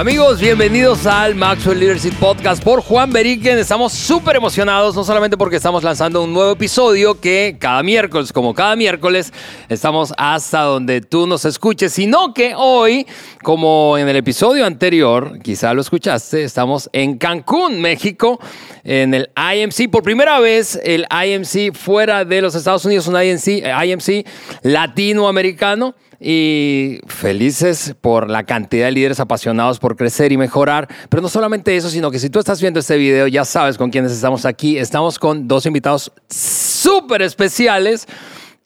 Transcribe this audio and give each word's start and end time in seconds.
Amigos, 0.00 0.40
bienvenidos 0.40 1.04
al 1.04 1.34
Maxwell 1.34 1.78
Leadership 1.78 2.14
Podcast 2.18 2.64
por 2.64 2.80
Juan 2.80 3.12
Beriken. 3.12 3.58
Estamos 3.58 3.92
súper 3.92 4.34
emocionados, 4.34 4.96
no 4.96 5.04
solamente 5.04 5.36
porque 5.36 5.56
estamos 5.56 5.84
lanzando 5.84 6.24
un 6.24 6.32
nuevo 6.32 6.52
episodio 6.52 7.20
que 7.20 7.58
cada 7.60 7.82
miércoles, 7.82 8.32
como 8.32 8.54
cada 8.54 8.76
miércoles, 8.76 9.30
estamos 9.68 10.14
hasta 10.16 10.62
donde 10.62 11.02
tú 11.02 11.26
nos 11.26 11.44
escuches, 11.44 11.92
sino 11.92 12.32
que 12.32 12.54
hoy, 12.56 13.06
como 13.42 13.98
en 13.98 14.08
el 14.08 14.16
episodio 14.16 14.64
anterior, 14.64 15.38
quizá 15.42 15.74
lo 15.74 15.82
escuchaste, 15.82 16.44
estamos 16.44 16.88
en 16.94 17.18
Cancún, 17.18 17.82
México, 17.82 18.40
en 18.84 19.12
el 19.12 19.28
IMC. 19.36 19.90
Por 19.90 20.02
primera 20.02 20.40
vez, 20.40 20.80
el 20.82 21.06
IMC 21.12 21.74
fuera 21.74 22.24
de 22.24 22.40
los 22.40 22.54
Estados 22.54 22.86
Unidos, 22.86 23.06
un 23.06 23.22
IMC, 23.22 23.66
IMC 23.84 24.26
latinoamericano 24.62 25.94
y 26.20 27.00
felices 27.06 27.96
por 27.98 28.28
la 28.28 28.44
cantidad 28.44 28.84
de 28.84 28.92
líderes 28.92 29.20
apasionados 29.20 29.78
por 29.78 29.96
crecer 29.96 30.32
y 30.32 30.36
mejorar. 30.36 30.86
Pero 31.08 31.22
no 31.22 31.28
solamente 31.28 31.74
eso, 31.74 31.88
sino 31.88 32.10
que 32.10 32.18
si 32.18 32.28
tú 32.28 32.38
estás 32.38 32.60
viendo 32.60 32.78
este 32.78 32.98
video, 32.98 33.26
ya 33.26 33.46
sabes 33.46 33.78
con 33.78 33.90
quiénes 33.90 34.12
estamos 34.12 34.44
aquí. 34.44 34.76
Estamos 34.76 35.18
con 35.18 35.48
dos 35.48 35.64
invitados 35.64 36.12
súper 36.28 37.22
especiales. 37.22 38.06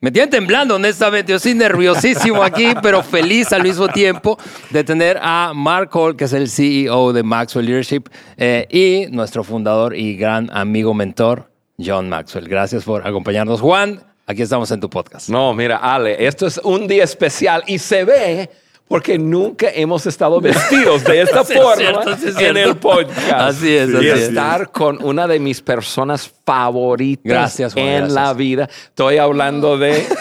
Me 0.01 0.11
tienen 0.11 0.31
temblando, 0.31 0.75
honestamente. 0.75 1.31
Yo 1.31 1.37
estoy 1.37 1.55
nerviosísimo 1.55 2.43
aquí, 2.43 2.75
pero 2.83 3.03
feliz 3.03 3.53
al 3.53 3.63
mismo 3.63 3.89
tiempo 3.89 4.37
de 4.71 4.83
tener 4.83 5.19
a 5.23 5.53
Mark 5.55 5.91
Hall, 5.93 6.17
que 6.17 6.25
es 6.25 6.33
el 6.33 6.51
CEO 6.51 7.13
de 7.13 7.23
Maxwell 7.23 7.67
Leadership, 7.67 8.03
eh, 8.37 8.67
y 8.69 9.11
nuestro 9.15 9.45
fundador 9.45 9.97
y 9.97 10.17
gran 10.17 10.51
amigo 10.53 10.93
mentor, 10.93 11.51
John 11.79 12.09
Maxwell. 12.09 12.49
Gracias 12.49 12.85
por 12.85 13.07
acompañarnos, 13.07 13.61
Juan. 13.61 14.14
Aquí 14.27 14.41
estamos 14.41 14.71
en 14.71 14.81
tu 14.81 14.89
podcast. 14.89 15.29
No, 15.29 15.53
mira, 15.53 15.77
Ale, 15.77 16.27
esto 16.27 16.47
es 16.47 16.59
un 16.65 16.87
día 16.89 17.05
especial 17.05 17.63
y 17.67 17.79
se 17.79 18.05
ve 18.05 18.51
porque 18.89 19.19
nunca 19.19 19.69
hemos 19.71 20.07
estado 20.07 20.41
vestidos 20.41 21.05
de 21.05 21.23
esta 21.23 21.45
Sí, 21.45 21.53
es 21.53 21.59
forma 21.59 21.77
cierto, 21.77 22.17
sí, 22.17 22.29
es 22.29 22.37
en 22.39 22.57
el 22.57 22.77
podcast. 22.77 23.33
Así 23.33 23.77
es, 23.77 23.91
y 23.91 23.97
así 23.97 24.09
es. 24.09 24.21
estar 24.29 24.71
con 24.71 25.03
una 25.05 25.27
de 25.27 25.39
mis 25.39 25.61
personas 25.61 26.33
favoritas 26.47 27.25
Gracias, 27.25 27.75
Juan, 27.75 27.85
en 27.85 27.99
gracias. 27.99 28.15
la 28.15 28.33
vida. 28.33 28.69
Estoy 28.89 29.19
hablando 29.19 29.77
de... 29.77 30.07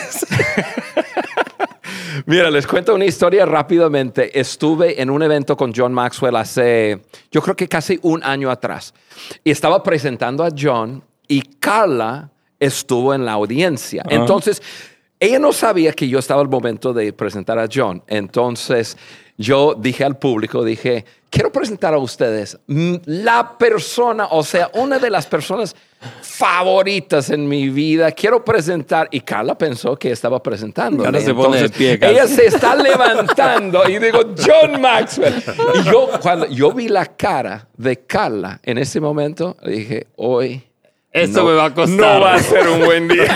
Mira, 2.26 2.52
les 2.52 2.68
cuento 2.68 2.96
una 2.96 3.06
historia 3.06 3.46
rápidamente. 3.46 4.38
Estuve 4.38 5.02
en 5.02 5.10
un 5.10 5.24
evento 5.24 5.56
con 5.58 5.74
John 5.74 5.94
Maxwell 5.94 6.36
hace, 6.36 7.02
yo 7.32 7.42
creo 7.42 7.56
que 7.56 7.68
casi 7.68 8.00
un 8.02 8.24
año 8.24 8.52
atrás. 8.52 8.94
Y 9.44 9.52
estaba 9.52 9.82
presentando 9.82 10.44
a 10.44 10.50
John 10.58 11.04
y 11.28 11.42
Carla 11.42 12.33
estuvo 12.60 13.14
en 13.14 13.26
la 13.26 13.34
audiencia. 13.34 14.04
Entonces, 14.10 14.62
ella 15.20 15.40
no 15.40 15.54
sabía 15.54 15.94
que 15.94 16.08
yo 16.08 16.20
estaba 16.20 16.42
al 16.42 16.50
momento 16.50 16.94
de 16.94 17.14
presentar 17.14 17.58
a 17.58 17.68
John. 17.74 18.04
Entonces, 18.08 18.98
yo 19.38 19.74
dije 19.74 20.04
al 20.04 20.18
público, 20.18 20.64
dije, 20.64 21.06
quiero 21.30 21.52
presentar 21.52 21.94
a 21.94 21.98
ustedes 21.98 22.58
mm, 22.68 22.96
la 23.06 23.58
persona, 23.58 24.28
o 24.32 24.44
sea, 24.44 24.70
una 24.74 25.00
de 25.00 25.10
las 25.10 25.26
personas 25.26 25.76
favoritas 26.22 27.30
en 27.30 27.48
mi 27.48 27.70
vida. 27.70 28.12
Quiero 28.12 28.44
presentar. 28.44 29.08
Y 29.12 29.22
Carla 29.22 29.58
pensó 29.58 29.96
que 29.96 30.12
estaba 30.12 30.42
presentando. 30.42 31.04
Carla 31.04 31.22
se 31.22 31.34
pone 31.34 31.62
de 31.62 31.70
pie 31.70 32.00
ella 32.02 32.28
se 32.28 32.48
está 32.48 32.76
levantando 32.76 33.88
y 33.90 34.00
digo, 34.00 34.20
John 34.38 34.82
Maxwell. 34.82 35.42
Y 35.76 35.84
yo, 35.84 36.10
cuando 36.22 36.48
yo 36.48 36.72
vi 36.72 36.90
la 36.90 37.06
cara 37.06 37.68
de 37.78 38.02
Carla 38.02 38.60
en 38.64 38.78
ese 38.78 39.00
momento, 39.00 39.56
dije, 39.66 40.08
hoy. 40.18 40.64
Esto 41.14 41.44
no- 41.44 41.50
me 41.50 41.54
va 41.56 41.66
a 41.66 41.74
costar. 41.74 41.98
No 42.00 42.20
va 42.22 42.34
a 42.34 42.40
ser 42.40 42.68
un 42.68 42.84
buen 42.84 43.08
día. 43.08 43.26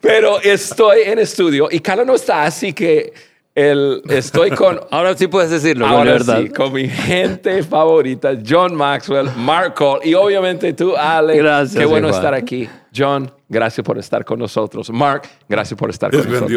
Pero 0.00 0.40
estoy 0.40 1.00
en 1.06 1.18
estudio 1.18 1.68
y 1.70 1.80
Carla 1.80 2.04
no 2.04 2.14
está, 2.14 2.44
así 2.44 2.72
que 2.72 3.12
el, 3.54 4.02
estoy 4.08 4.50
con. 4.50 4.80
Ahora 4.90 5.16
sí 5.16 5.26
puedes 5.26 5.50
decirlo, 5.50 5.86
con 5.86 5.94
Ahora 5.96 6.12
verdad. 6.12 6.40
sí, 6.42 6.48
con 6.50 6.72
mi 6.72 6.88
gente 6.88 7.62
favorita, 7.64 8.32
John 8.48 8.74
Maxwell, 8.76 9.28
Mark 9.36 9.74
Cole 9.74 10.00
y 10.08 10.14
obviamente 10.14 10.72
tú, 10.72 10.96
Ale. 10.96 11.36
Gracias, 11.36 11.76
Qué 11.78 11.84
bueno 11.84 12.08
Juan. 12.08 12.18
estar 12.20 12.34
aquí. 12.34 12.68
John, 12.98 13.32
gracias 13.48 13.84
por 13.84 13.96
estar 13.98 14.24
con 14.24 14.38
nosotros. 14.38 14.90
Mark, 14.90 15.22
gracias 15.48 15.78
por 15.78 15.90
estar 15.90 16.12
Es 16.12 16.22
con 16.22 16.32
nosotros. 16.32 16.50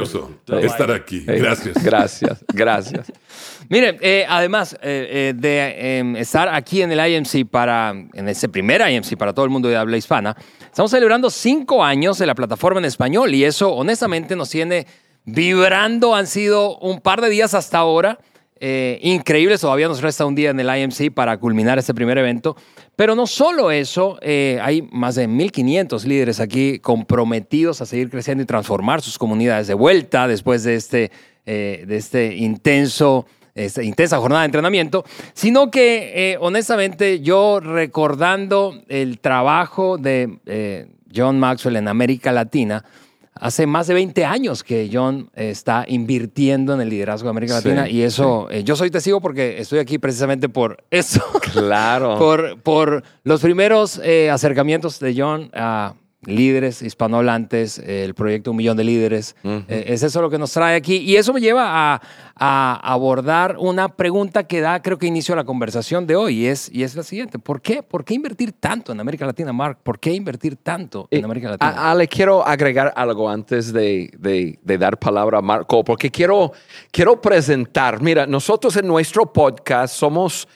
grandioso 0.45 0.65
estar 0.67 0.91
aquí. 0.91 1.23
Eh, 1.27 1.39
Gracias. 1.39 1.83
Gracias, 1.83 2.45
gracias. 2.53 3.11
Mire, 3.69 3.97
eh, 4.01 4.25
además 4.27 4.73
eh, 4.81 5.07
eh, 5.11 5.33
de 5.35 5.75
eh, 5.77 6.13
estar 6.17 6.49
aquí 6.49 6.81
en 6.81 6.91
el 6.91 6.99
IMC 7.13 7.47
para, 7.49 7.91
en 7.91 8.27
ese 8.27 8.49
primer 8.49 8.81
IMC 8.81 9.15
para 9.17 9.33
todo 9.33 9.45
el 9.45 9.51
mundo 9.51 9.69
de 9.69 9.77
habla 9.77 9.97
hispana, 9.97 10.35
estamos 10.63 10.91
celebrando 10.91 11.29
cinco 11.29 11.83
años 11.83 12.17
de 12.17 12.25
la 12.25 12.35
plataforma 12.35 12.79
en 12.79 12.85
español 12.85 13.33
y 13.33 13.43
eso 13.43 13.71
honestamente 13.71 14.35
nos 14.35 14.49
tiene 14.49 14.87
vibrando. 15.25 16.15
Han 16.15 16.27
sido 16.27 16.77
un 16.79 16.99
par 16.99 17.21
de 17.21 17.29
días 17.29 17.53
hasta 17.53 17.77
ahora. 17.77 18.17
Eh, 18.61 18.99
increíbles, 19.01 19.59
todavía 19.59 19.87
nos 19.87 20.01
resta 20.01 20.25
un 20.25 20.35
día 20.35 20.51
en 20.51 20.59
el 20.59 20.69
IMC 20.69 21.11
para 21.11 21.37
culminar 21.37 21.79
este 21.79 21.93
primer 21.93 22.17
evento. 22.17 22.55
Pero 22.95 23.15
no 23.15 23.25
solo 23.25 23.71
eso, 23.71 24.19
eh, 24.21 24.59
hay 24.61 24.83
más 24.91 25.15
de 25.15 25.27
1.500 25.27 26.03
líderes 26.05 26.39
aquí 26.39 26.79
comprometidos 26.79 27.81
a 27.81 27.87
seguir 27.87 28.09
creciendo 28.09 28.43
y 28.43 28.45
transformar 28.45 29.01
sus 29.01 29.17
comunidades 29.17 29.65
de 29.65 29.73
vuelta 29.73 30.27
después 30.27 30.63
de 30.63 30.75
este, 30.75 31.11
eh, 31.47 31.85
de 31.87 31.97
este 31.97 32.35
intenso, 32.35 33.25
esta 33.55 33.81
intensa 33.81 34.17
jornada 34.17 34.43
de 34.43 34.45
entrenamiento, 34.45 35.03
sino 35.33 35.71
que 35.71 36.33
eh, 36.33 36.37
honestamente 36.39 37.19
yo 37.21 37.59
recordando 37.59 38.79
el 38.87 39.19
trabajo 39.19 39.97
de 39.97 40.37
eh, 40.45 40.87
John 41.13 41.39
Maxwell 41.39 41.77
en 41.77 41.87
América 41.87 42.31
Latina, 42.31 42.85
Hace 43.33 43.65
más 43.65 43.87
de 43.87 43.93
20 43.93 44.25
años 44.25 44.63
que 44.63 44.89
John 44.91 45.29
está 45.33 45.85
invirtiendo 45.87 46.73
en 46.73 46.81
el 46.81 46.89
liderazgo 46.89 47.27
de 47.27 47.29
América 47.31 47.61
Sí, 47.61 47.69
Latina 47.69 47.89
y 47.89 48.01
eso, 48.01 48.47
eh, 48.51 48.63
yo 48.63 48.75
soy 48.75 48.91
testigo 48.91 49.21
porque 49.21 49.59
estoy 49.59 49.79
aquí 49.79 49.97
precisamente 49.97 50.49
por 50.49 50.83
eso. 50.91 51.23
Claro. 51.53 52.17
por, 52.19 52.61
por 52.61 53.03
los 53.23 53.41
primeros 53.41 53.99
eh, 54.03 54.29
acercamientos 54.29 54.99
de 54.99 55.15
John 55.17 55.49
a 55.53 55.95
líderes 56.23 56.81
hispanohablantes, 56.81 57.79
el 57.79 58.13
proyecto 58.13 58.51
Un 58.51 58.57
Millón 58.57 58.77
de 58.77 58.83
Líderes. 58.83 59.35
Eh, 59.43 59.85
es 59.87 60.03
eso 60.03 60.21
lo 60.21 60.29
que 60.29 60.37
nos 60.37 60.51
trae 60.51 60.75
aquí. 60.75 60.97
Y 60.97 61.15
eso 61.15 61.33
me 61.33 61.41
lleva 61.41 61.93
a, 61.95 62.01
a 62.35 62.93
abordar 62.93 63.55
una 63.57 63.89
pregunta 63.95 64.43
que 64.43 64.61
da, 64.61 64.81
creo 64.81 64.97
que 64.97 65.07
inicio 65.07 65.33
a 65.33 65.37
la 65.37 65.43
conversación 65.43 66.05
de 66.05 66.15
hoy, 66.15 66.41
y 66.41 66.45
es, 66.47 66.69
y 66.71 66.83
es 66.83 66.95
la 66.95 67.03
siguiente. 67.03 67.39
¿Por 67.39 67.61
qué? 67.61 67.81
¿Por 67.81 68.05
qué 68.05 68.13
invertir 68.13 68.53
tanto 68.53 68.91
en 68.91 68.99
América 68.99 69.25
Latina, 69.25 69.51
Mark? 69.51 69.79
¿Por 69.81 69.99
qué 69.99 70.13
invertir 70.13 70.57
tanto 70.57 71.07
en 71.09 71.21
Eh, 71.21 71.25
América 71.25 71.49
Latina? 71.49 71.71
a- 71.71 71.91
Ale, 71.91 72.07
quiero 72.07 72.45
agregar 72.45 72.93
algo 72.95 73.27
antes 73.29 73.73
de, 73.73 74.11
de- 74.19 74.59
de 74.61 74.77
dar 74.77 74.97
palabra 74.99 75.39
a 75.39 75.41
Marco, 75.41 75.83
porque 75.83 76.11
quiero, 76.11 76.51
quiero 76.91 77.19
presentar, 77.19 78.01
mira, 78.01 78.27
nosotros 78.27 78.75
en 78.77 78.85
nuestro 78.87 79.31
podcast 79.33 79.95
somos 79.95 80.47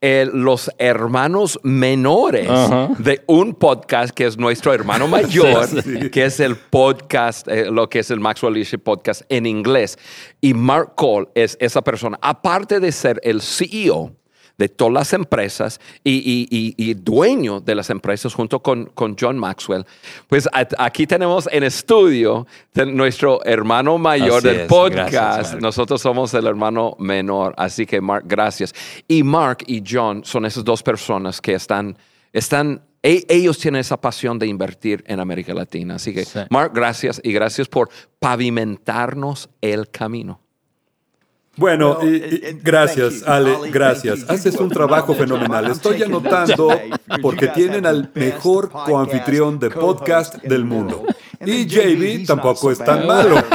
eh, 0.00 0.28
los 0.32 0.70
hermanos 0.78 1.60
menores 1.62 2.48
de 2.98 3.22
un 3.26 3.54
podcast 3.54 4.14
que 4.14 4.26
es 4.26 4.38
nuestro 4.38 4.72
hermano 4.72 5.08
mayor, 5.08 5.68
que 6.10 6.24
es 6.24 6.40
el 6.40 6.56
podcast, 6.56 7.46
eh, 7.48 7.70
lo 7.70 7.88
que 7.88 7.98
es 7.98 8.10
el 8.10 8.20
Maxwell 8.20 8.54
Leadership 8.54 8.78
Podcast 8.78 9.22
en 9.28 9.46
inglés. 9.46 9.98
Y 10.40 10.54
Mark 10.54 10.94
Cole 10.96 11.28
es 11.34 11.56
esa 11.60 11.82
persona, 11.82 12.18
aparte 12.22 12.80
de 12.80 12.92
ser 12.92 13.20
el 13.22 13.42
CEO 13.42 14.19
de 14.60 14.68
todas 14.68 14.92
las 14.92 15.12
empresas 15.14 15.80
y, 16.04 16.12
y- 16.18 16.46
y- 16.50 16.74
y 16.90 16.94
dueño 16.94 17.60
de 17.60 17.74
las 17.74 17.88
empresas 17.88 18.34
junto 18.34 18.60
con, 18.60 18.84
con 18.94 19.16
John 19.18 19.38
Maxwell. 19.38 19.86
Pues 20.28 20.46
aquí 20.78 21.06
tenemos 21.06 21.48
en 21.50 21.64
estudio 21.64 22.46
nuestro 22.86 23.42
hermano 23.44 23.96
mayor 23.96 24.38
Así 24.38 24.48
del 24.48 24.60
es. 24.60 24.66
podcast. 24.68 25.12
Gracias. 25.12 25.60
Nosotros 25.62 26.02
somos 26.02 26.34
el 26.34 26.46
hermano 26.46 26.94
menor. 26.98 27.54
Así 27.56 27.86
que 27.86 28.00
Mark, 28.02 28.24
gracias. 28.26 28.74
Y 29.08 29.22
Mark 29.22 29.64
y 29.66 29.82
John 29.88 30.22
son 30.24 30.44
esas 30.44 30.62
dos 30.62 30.82
personas 30.82 31.40
que 31.40 31.54
están, 31.54 31.96
están 32.32 32.82
e- 33.02 33.24
ellos 33.30 33.58
tienen 33.58 33.80
esa 33.80 33.98
pasión 33.98 34.38
de 34.38 34.46
invertir 34.46 35.02
en 35.06 35.20
América 35.20 35.54
Latina. 35.54 35.94
Así 35.94 36.12
que, 36.12 36.26
Sí. 36.26 36.40
Mark, 36.50 36.72
gracias 36.74 37.18
y 37.24 37.32
gracias 37.32 37.66
por 37.66 37.88
pavimentarnos 38.18 39.48
el 39.62 39.88
camino. 39.90 40.40
Bueno, 41.60 41.98
Well, 42.00 42.14
y- 42.14 42.58
gracias, 42.62 43.20
thank 43.20 43.26
you, 43.26 43.32
Ale, 43.32 43.50
Ollie, 43.56 43.70
gracias. 43.70 44.18
thank 44.20 44.28
you. 44.28 44.34
Haces 44.34 44.54
un 44.60 44.70
trabajo 44.70 45.14
fenomenal. 45.14 45.64
job. 45.66 45.72
Estoy 45.72 46.02
anotando 46.02 46.70
porque 47.20 47.48
tienen 47.48 47.84
al 47.84 48.10
mejor 48.14 48.70
coanfitrión 48.70 49.58
de 49.58 49.68
podcast 49.70 50.36
del 50.42 50.64
mundo. 50.64 51.04
Y 51.44 51.66
JB, 51.66 52.26
tampoco 52.26 52.70
es 52.70 52.78
tan 52.78 53.06
malo. 53.06 53.36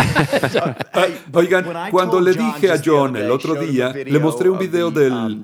Hey, 0.94 1.20
Oigan, 1.34 1.66
cuando 1.92 2.22
le 2.22 2.34
dije 2.34 2.72
a 2.72 2.80
John 2.84 3.16
el 3.18 3.32
otro 3.32 3.56
día, 3.56 3.92
le 3.92 4.20
mostré 4.20 4.50
un 4.50 4.60
video 4.60 4.92
del, 4.92 5.12
um, 5.12 5.44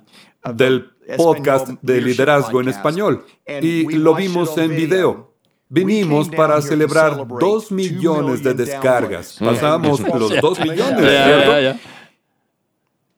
del 0.55 0.89
podcast 1.17 1.67
de 1.81 1.99
liderazgo 1.99 2.61
en 2.61 2.69
español 2.69 3.25
y 3.59 3.83
lo 3.97 4.13
vimos 4.13 4.55
en 4.59 4.69
video. 4.69 5.31
Vinimos 5.67 6.29
para 6.29 6.61
celebrar 6.61 7.25
dos 7.39 7.71
millones 7.71 8.43
de 8.43 8.53
descargas. 8.53 9.37
Pasamos 9.39 9.99
los 10.01 10.39
dos 10.41 10.59
millones, 10.67 11.01
Ya, 11.11 11.23
¿cierto? 11.25 11.79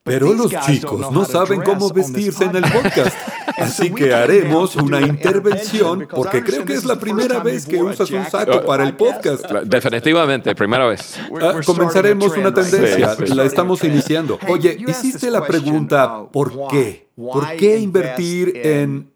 Pero 0.04 0.34
los 0.34 0.52
chicos 0.66 1.00
don't 1.00 1.00
know 1.00 1.12
no 1.12 1.20
how 1.20 1.24
to 1.26 1.32
saben 1.32 1.60
dress 1.60 1.70
cómo 1.70 1.88
vestirse 1.88 2.44
en 2.44 2.56
el 2.56 2.62
podcast. 2.70 3.16
Así 3.56 3.90
que 3.90 4.12
haremos 4.12 4.76
una 4.76 5.00
intervención 5.00 6.06
porque 6.10 6.44
creo 6.44 6.64
que 6.66 6.74
es 6.74 6.84
la 6.84 6.98
primera 6.98 7.38
vez 7.38 7.64
que 7.64 7.82
usas 7.82 8.10
un 8.10 8.24
saco 8.26 8.62
para 8.66 8.84
el 8.84 8.96
podcast. 8.96 9.50
Definitivamente, 9.64 10.54
primera 10.54 10.86
vez. 10.86 11.18
Ah, 11.40 11.60
comenzaremos 11.64 12.36
una 12.36 12.52
tendencia, 12.52 13.14
Sí, 13.14 13.26
sí. 13.28 13.34
la 13.34 13.44
estamos 13.44 13.82
iniciando. 13.82 14.38
Oye, 14.48 14.76
hiciste 14.86 15.30
la 15.30 15.46
pregunta 15.46 16.26
¿por 16.30 16.68
qué? 16.68 17.08
¿Por 17.16 17.56
qué 17.56 17.78
invertir 17.78 18.60
en 18.62 19.10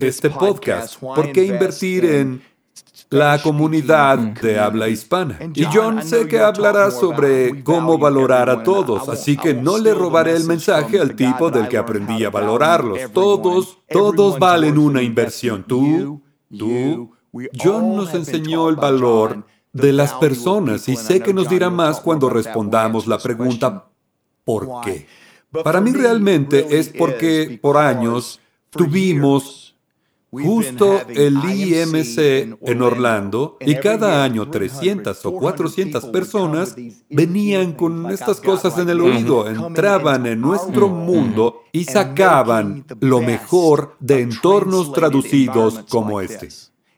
este 0.00 0.30
podcast? 0.30 0.96
¿Por 0.98 1.30
qué 1.32 1.44
invertir 1.44 2.06
en 2.06 2.42
la 3.10 3.42
comunidad 3.42 4.18
de 4.18 4.58
habla 4.58 4.88
hispana? 4.88 5.38
Y 5.54 5.64
John 5.64 6.02
sé 6.02 6.26
que 6.26 6.40
hablará 6.40 6.90
sobre 6.90 7.62
cómo 7.62 7.98
valorar 7.98 8.48
a 8.48 8.62
todos, 8.62 9.08
así 9.08 9.36
que 9.36 9.52
no 9.52 9.78
le 9.78 9.92
robaré 9.92 10.36
el 10.36 10.44
mensaje 10.44 10.98
al 10.98 11.14
tipo 11.14 11.50
del 11.50 11.68
que 11.68 11.76
aprendí 11.76 12.24
a 12.24 12.30
valorarlos. 12.30 12.98
Todos, 13.12 13.78
todos 13.88 14.38
valen 14.38 14.78
una 14.78 15.02
inversión. 15.02 15.64
Tú, 15.64 16.22
tú. 16.56 17.12
John 17.62 17.96
nos 17.96 18.14
enseñó 18.14 18.68
el 18.68 18.76
valor 18.76 19.44
de 19.72 19.92
las 19.92 20.14
personas 20.14 20.88
y 20.88 20.96
sé 20.96 21.20
que 21.20 21.32
nos 21.32 21.48
dirá 21.48 21.70
más 21.70 22.00
cuando 22.00 22.28
respondamos 22.28 23.06
la 23.06 23.18
pregunta 23.18 23.86
¿por 24.44 24.80
qué? 24.84 25.06
Para 25.64 25.80
mí 25.80 25.92
realmente 25.92 26.78
es 26.78 26.88
porque 26.88 27.58
por 27.60 27.76
años 27.76 28.40
tuvimos 28.70 29.69
justo 30.30 31.00
el 31.08 31.36
IMC 31.36 32.58
en 32.62 32.82
Orlando 32.82 33.56
y 33.60 33.74
cada 33.76 34.22
año 34.22 34.48
300 34.48 35.26
o 35.26 35.32
400 35.32 36.06
personas 36.06 36.76
venían 37.08 37.72
con 37.72 38.10
estas 38.10 38.40
cosas 38.40 38.78
en 38.78 38.88
el 38.90 39.00
oído, 39.00 39.48
entraban 39.48 40.26
en 40.26 40.40
nuestro 40.40 40.88
mundo 40.88 41.62
y 41.72 41.84
sacaban 41.84 42.84
lo 43.00 43.20
mejor 43.20 43.96
de 43.98 44.20
entornos 44.20 44.92
traducidos 44.92 45.80
como 45.88 46.20
este. 46.20 46.48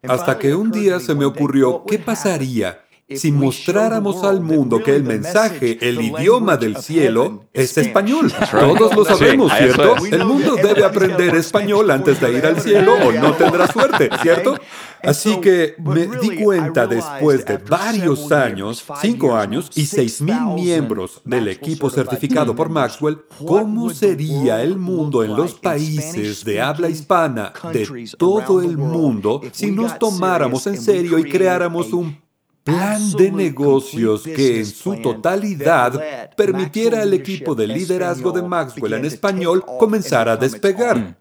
Hasta 0.02 0.38
que 0.38 0.54
un 0.54 0.70
día 0.70 1.00
se 1.00 1.14
me 1.14 1.24
ocurrió, 1.24 1.84
¿qué 1.86 1.98
pasaría 1.98 2.84
si 3.16 3.32
mostráramos 3.32 4.24
al 4.24 4.40
mundo 4.40 4.82
que 4.82 4.96
el 4.96 5.04
mensaje, 5.04 5.78
el 5.80 6.00
idioma 6.00 6.56
del 6.56 6.76
cielo, 6.76 7.44
es 7.52 7.76
español? 7.78 8.32
Todos 8.50 8.94
lo 8.94 9.04
sabemos, 9.04 9.52
¿cierto? 9.56 9.96
El 10.10 10.24
mundo 10.24 10.56
debe 10.56 10.84
aprender 10.84 11.34
español 11.34 11.90
antes 11.90 12.20
de 12.20 12.32
ir 12.32 12.46
al 12.46 12.60
cielo 12.60 12.94
o 12.94 13.12
no 13.12 13.34
tendrá 13.34 13.66
suerte, 13.66 14.08
¿cierto? 14.22 14.58
Así 15.02 15.40
que 15.40 15.74
me 15.78 16.06
di 16.06 16.42
cuenta 16.42 16.86
después 16.86 17.44
de 17.44 17.56
varios 17.58 18.30
años, 18.30 18.84
cinco 19.00 19.34
años 19.34 19.70
y 19.74 19.86
seis 19.86 20.20
mil 20.20 20.40
miembros 20.54 21.20
del 21.24 21.48
equipo 21.48 21.90
certificado 21.90 22.54
por 22.54 22.68
Maxwell, 22.68 23.18
cómo 23.44 23.90
sería 23.90 24.62
el 24.62 24.76
mundo 24.76 25.24
en 25.24 25.34
los 25.34 25.54
países 25.54 26.44
de 26.44 26.60
habla 26.60 26.88
hispana 26.88 27.52
de 27.72 28.08
todo 28.16 28.62
el 28.62 28.76
mundo 28.76 29.40
si 29.52 29.70
nos 29.72 29.98
tomáramos 29.98 30.66
en 30.66 30.80
serio 30.80 31.18
y 31.18 31.24
creáramos 31.24 31.92
un 31.92 32.21
plan 32.64 33.12
de 33.12 33.30
negocios 33.30 34.22
que 34.22 34.60
en 34.60 34.66
su 34.66 34.96
totalidad 34.96 36.00
permitiera 36.36 37.02
al 37.02 37.12
equipo 37.14 37.54
de 37.54 37.66
liderazgo 37.66 38.32
de 38.32 38.42
Maxwell 38.42 38.94
en 38.94 39.04
español 39.04 39.64
comenzar 39.78 40.28
a 40.28 40.36
despegar. 40.36 41.18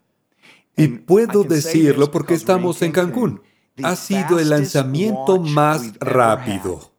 Y 0.77 0.87
puedo 0.87 1.43
decirlo 1.43 2.11
porque 2.11 2.33
estamos 2.33 2.81
en 2.81 2.91
Cancún. 2.91 3.41
Ha 3.83 3.95
sido 3.95 4.39
el 4.39 4.49
lanzamiento 4.49 5.39
más 5.39 5.93
rápido. 5.99 6.91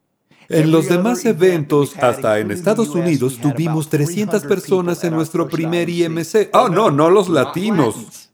En 0.48 0.70
los 0.70 0.88
demás 0.88 1.24
eventos, 1.24 1.96
hasta 1.96 2.38
en 2.38 2.50
Estados 2.50 2.90
Unidos, 2.90 3.38
tuvimos 3.40 3.88
300 3.88 4.42
personas 4.42 5.02
en 5.04 5.14
nuestro 5.14 5.48
primer 5.48 5.88
IMC. 5.88 6.50
Oh, 6.52 6.68
no, 6.68 6.90
no 6.90 7.08
los 7.08 7.28
latinos. 7.28 8.30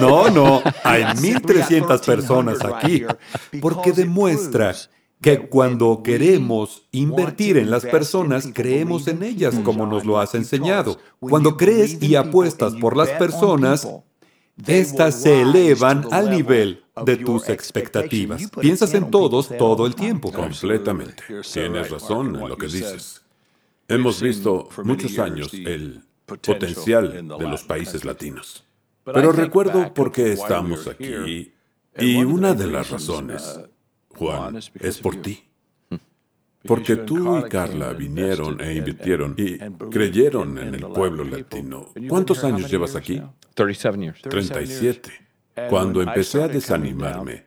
No, 0.00 0.30
no, 0.30 0.62
hay 0.84 1.02
1.300 1.16 2.04
personas 2.06 2.58
aquí, 2.64 3.04
porque 3.60 3.92
demuestra 3.92 4.74
que 5.20 5.48
cuando 5.48 6.02
queremos 6.02 6.84
invertir 6.92 7.56
en 7.56 7.70
las 7.70 7.84
personas, 7.84 8.48
creemos 8.54 9.08
en 9.08 9.22
ellas 9.22 9.54
como 9.64 9.86
nos 9.86 10.04
lo 10.04 10.20
has 10.20 10.34
enseñado. 10.34 10.98
Cuando 11.18 11.56
crees 11.56 12.00
y 12.02 12.14
apuestas 12.14 12.74
por 12.76 12.96
las 12.96 13.10
personas, 13.10 13.88
estas 14.66 15.22
se 15.22 15.42
elevan 15.42 16.06
al 16.12 16.30
nivel 16.30 16.84
de 17.04 17.16
tus 17.16 17.48
expectativas. 17.48 18.48
Piensas 18.60 18.94
en 18.94 19.10
todos 19.10 19.48
todo 19.56 19.86
el 19.86 19.94
tiempo. 19.94 20.32
Completamente. 20.32 21.22
Tienes 21.52 21.90
razón 21.90 22.36
en 22.36 22.48
lo 22.48 22.56
que 22.56 22.66
dices. 22.66 23.22
Hemos 23.88 24.20
visto 24.20 24.68
muchos 24.84 25.18
años 25.18 25.52
el 25.52 26.02
potencial 26.26 27.26
de 27.26 27.48
los 27.48 27.64
países 27.64 28.04
latinos. 28.04 28.64
Pero 29.04 29.32
recuerdo 29.32 29.94
por 29.94 30.12
qué 30.12 30.32
estamos 30.32 30.86
aquí 30.86 31.52
y 31.98 32.22
una 32.22 32.54
de 32.54 32.66
las 32.66 32.90
razones, 32.90 33.60
Juan, 34.18 34.56
es 34.56 34.98
por 34.98 35.16
ti. 35.16 35.44
Porque 36.66 36.96
tú 36.96 37.38
y 37.38 37.48
Carla 37.48 37.92
vinieron 37.92 38.60
e 38.60 38.74
invirtieron 38.74 39.34
y 39.38 39.58
creyeron 39.90 40.58
en 40.58 40.74
el 40.74 40.86
pueblo 40.86 41.24
latino. 41.24 41.92
¿Cuántos 42.08 42.42
años 42.44 42.70
llevas 42.70 42.96
aquí? 42.96 43.22
37 43.54 44.00
years. 44.00 44.22
37. 44.22 45.10
Cuando 45.70 46.02
empecé 46.02 46.42
a 46.42 46.48
desanimarme, 46.48 47.46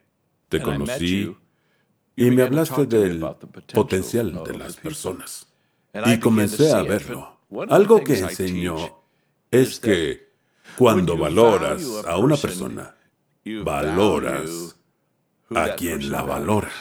te 0.50 0.62
conocí 0.62 1.36
y 2.16 2.32
me 2.32 2.44
hablaste 2.44 2.86
del 2.86 3.26
potencial 3.74 4.44
de 4.44 4.58
las 4.58 4.78
personas. 4.78 5.48
Y 6.06 6.20
comencé 6.20 6.74
a 6.74 6.82
verlo. 6.82 7.40
Algo 7.70 8.04
que 8.04 8.18
enseñó 8.18 8.78
es 9.52 9.80
que 9.80 10.32
cuando 10.78 11.18
valoras 11.18 11.84
a 12.08 12.18
una 12.18 12.38
persona, 12.38 12.96
valoras 13.64 14.78
a 15.56 15.76
quien 15.76 16.12
la 16.12 16.22
valora. 16.24 16.72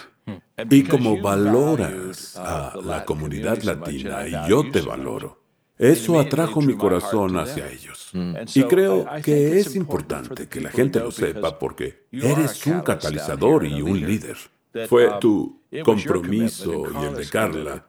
Y 0.71 0.85
como 0.85 1.21
valoras 1.21 2.37
a 2.37 2.75
la 2.83 3.05
comunidad 3.05 3.63
latina 3.63 4.27
y 4.27 4.49
yo 4.49 4.71
te 4.71 4.81
valoro, 4.81 5.41
eso 5.79 6.21
atrajo 6.21 6.61
mi 6.61 6.77
corazón 6.77 7.39
hacia 7.39 7.69
ellos. 7.71 8.11
Y 8.55 8.65
creo 8.65 9.07
que 9.25 9.59
es 9.59 9.75
importante 9.77 10.49
que 10.49 10.61
la 10.61 10.71
gente 10.71 11.01
lo 11.01 11.11
sepa 11.11 11.59
porque 11.59 12.07
eres 12.13 12.67
un 12.67 12.81
catalizador 12.81 13.65
y 13.67 13.81
un 13.81 14.01
líder. 14.01 14.37
Fue 14.89 15.09
tu 15.21 15.63
compromiso 15.85 16.85
y 17.01 17.07
el 17.07 17.15
de 17.17 17.29
Carla 17.29 17.87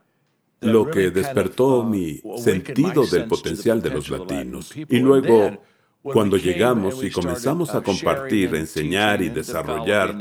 lo 0.62 0.90
que 0.90 1.10
despertó 1.10 1.84
mi 1.84 2.22
sentido 2.38 3.06
del 3.06 3.26
potencial 3.26 3.82
de 3.82 3.90
los 3.90 4.10
latinos. 4.10 4.74
Y 4.76 5.00
luego, 5.00 5.62
cuando 6.02 6.38
llegamos 6.38 7.04
y 7.04 7.12
comenzamos 7.12 7.74
a 7.76 7.82
compartir, 7.82 8.56
enseñar 8.56 9.22
y 9.22 9.30
desarrollar, 9.30 10.16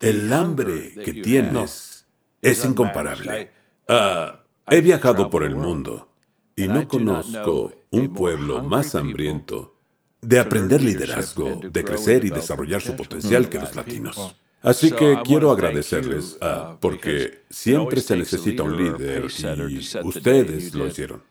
el 0.00 0.32
hambre 0.32 0.94
que 1.04 1.14
tienes 1.14 2.06
es 2.40 2.64
incomparable. 2.64 3.50
Ah, 3.88 4.44
he 4.68 4.80
viajado 4.80 5.30
por 5.30 5.44
el 5.44 5.56
mundo 5.56 6.08
y 6.56 6.68
no 6.68 6.86
conozco 6.86 7.72
un 7.90 8.12
pueblo 8.12 8.62
más 8.62 8.94
hambriento 8.94 9.74
de 10.20 10.40
aprender 10.40 10.82
liderazgo, 10.82 11.60
de 11.62 11.84
crecer 11.84 12.24
y 12.24 12.30
desarrollar 12.30 12.80
su 12.80 12.96
potencial 12.96 13.48
que 13.48 13.58
los 13.58 13.74
latinos. 13.74 14.36
Así 14.60 14.90
que 14.90 15.18
quiero 15.24 15.52
agradecerles 15.52 16.36
ah, 16.40 16.76
porque 16.80 17.44
siempre 17.48 18.00
se 18.00 18.16
necesita 18.16 18.64
un 18.64 18.76
líder 18.76 19.26
y 19.70 19.78
ustedes 20.02 20.74
lo 20.74 20.86
hicieron. 20.88 21.22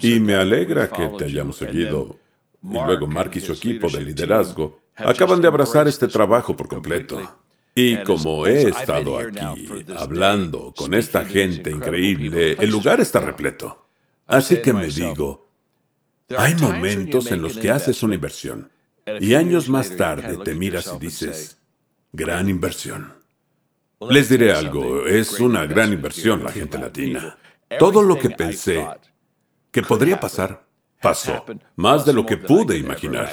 Y 0.00 0.20
me 0.20 0.34
alegra 0.34 0.90
que 0.90 1.08
te 1.18 1.24
hayamos 1.24 1.56
seguido. 1.56 2.18
Y 2.62 2.74
luego 2.74 3.06
Mark 3.06 3.30
y 3.34 3.40
su 3.40 3.52
equipo 3.52 3.88
de 3.88 4.02
liderazgo 4.02 4.80
acaban 4.96 5.40
de 5.40 5.48
abrazar 5.48 5.88
este 5.88 6.08
trabajo 6.08 6.54
por 6.56 6.68
completo. 6.68 7.20
Y 7.80 8.02
como 8.02 8.44
he 8.44 8.70
estado 8.70 9.18
aquí 9.18 9.68
hablando 9.96 10.74
con 10.76 10.94
esta 10.94 11.24
gente 11.24 11.70
increíble, 11.70 12.56
el 12.58 12.70
lugar 12.70 13.00
está 13.00 13.20
repleto. 13.20 13.86
Así 14.26 14.60
que 14.60 14.72
me 14.72 14.88
digo, 14.88 15.48
hay 16.36 16.56
momentos 16.56 17.30
en 17.30 17.40
los 17.40 17.56
que 17.56 17.70
haces 17.70 18.02
una 18.02 18.16
inversión 18.16 18.68
y 19.20 19.34
años 19.34 19.68
más 19.68 19.96
tarde 19.96 20.38
te 20.44 20.56
miras 20.56 20.92
y 20.96 20.98
dices, 20.98 21.58
gran 22.12 22.48
inversión. 22.48 23.14
Les 24.10 24.28
diré 24.28 24.52
algo, 24.52 25.06
es 25.06 25.38
una 25.38 25.64
gran 25.66 25.92
inversión 25.92 26.42
la 26.42 26.50
gente 26.50 26.78
latina. 26.78 27.38
Todo 27.78 28.02
lo 28.02 28.18
que 28.18 28.30
pensé 28.30 28.84
que 29.70 29.82
podría 29.82 30.18
pasar, 30.18 30.66
pasó, 31.00 31.44
más 31.76 32.04
de 32.04 32.12
lo 32.12 32.26
que 32.26 32.38
pude 32.38 32.76
imaginar. 32.76 33.30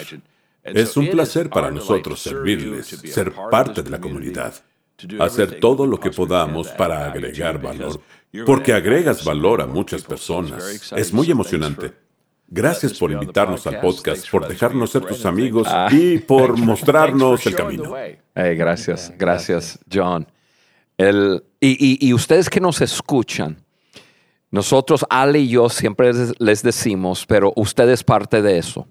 Es 0.66 0.98
un 0.98 1.10
placer 1.10 1.50
para 1.50 1.70
nosotros 1.72 2.20
servirles, 2.22 2.88
ser 2.88 3.32
parte 3.52 3.84
de 3.84 3.90
la 3.90 4.00
comunidad, 4.02 4.54
hacer 5.20 5.60
todo 5.60 5.86
lo 5.86 6.00
que 6.00 6.10
podamos 6.12 6.68
para 6.70 7.06
agregar 7.12 7.62
valor, 7.62 8.02
porque 8.46 8.74
agregas 8.74 9.24
valor 9.24 9.62
a 9.62 9.68
muchas 9.68 10.04
personas. 10.04 10.92
Es 10.96 11.14
muy 11.14 11.30
emocionante. 11.30 11.94
Gracias 12.48 12.94
por 13.00 13.12
invitarnos 13.12 13.66
al 13.68 13.80
podcast, 13.82 14.30
por 14.30 14.48
dejarnos 14.48 14.92
ser 14.92 15.04
tus 15.06 15.26
amigos 15.26 15.68
y 15.92 16.18
por 16.28 16.58
mostrarnos 16.58 17.46
el 17.46 17.56
camino. 17.56 17.96
Hey, 18.36 18.56
gracias, 18.56 19.12
gracias, 19.18 19.80
John. 19.92 20.28
El- 20.98 21.44
y, 21.60 21.72
y- 22.04 22.08
y 22.08 22.14
ustedes 22.14 22.50
que 22.50 22.60
nos 22.62 22.82
escuchan, 22.82 23.58
nosotros, 24.52 25.06
Ale 25.10 25.40
y 25.40 25.50
yo, 25.50 25.70
siempre 25.70 26.14
les- 26.14 26.40
les 26.40 26.64
decimos, 26.64 27.26
pero 27.26 27.52
usted 27.56 27.90
es 27.90 28.04
parte 28.04 28.42
de 28.42 28.58
eso. 28.60 28.88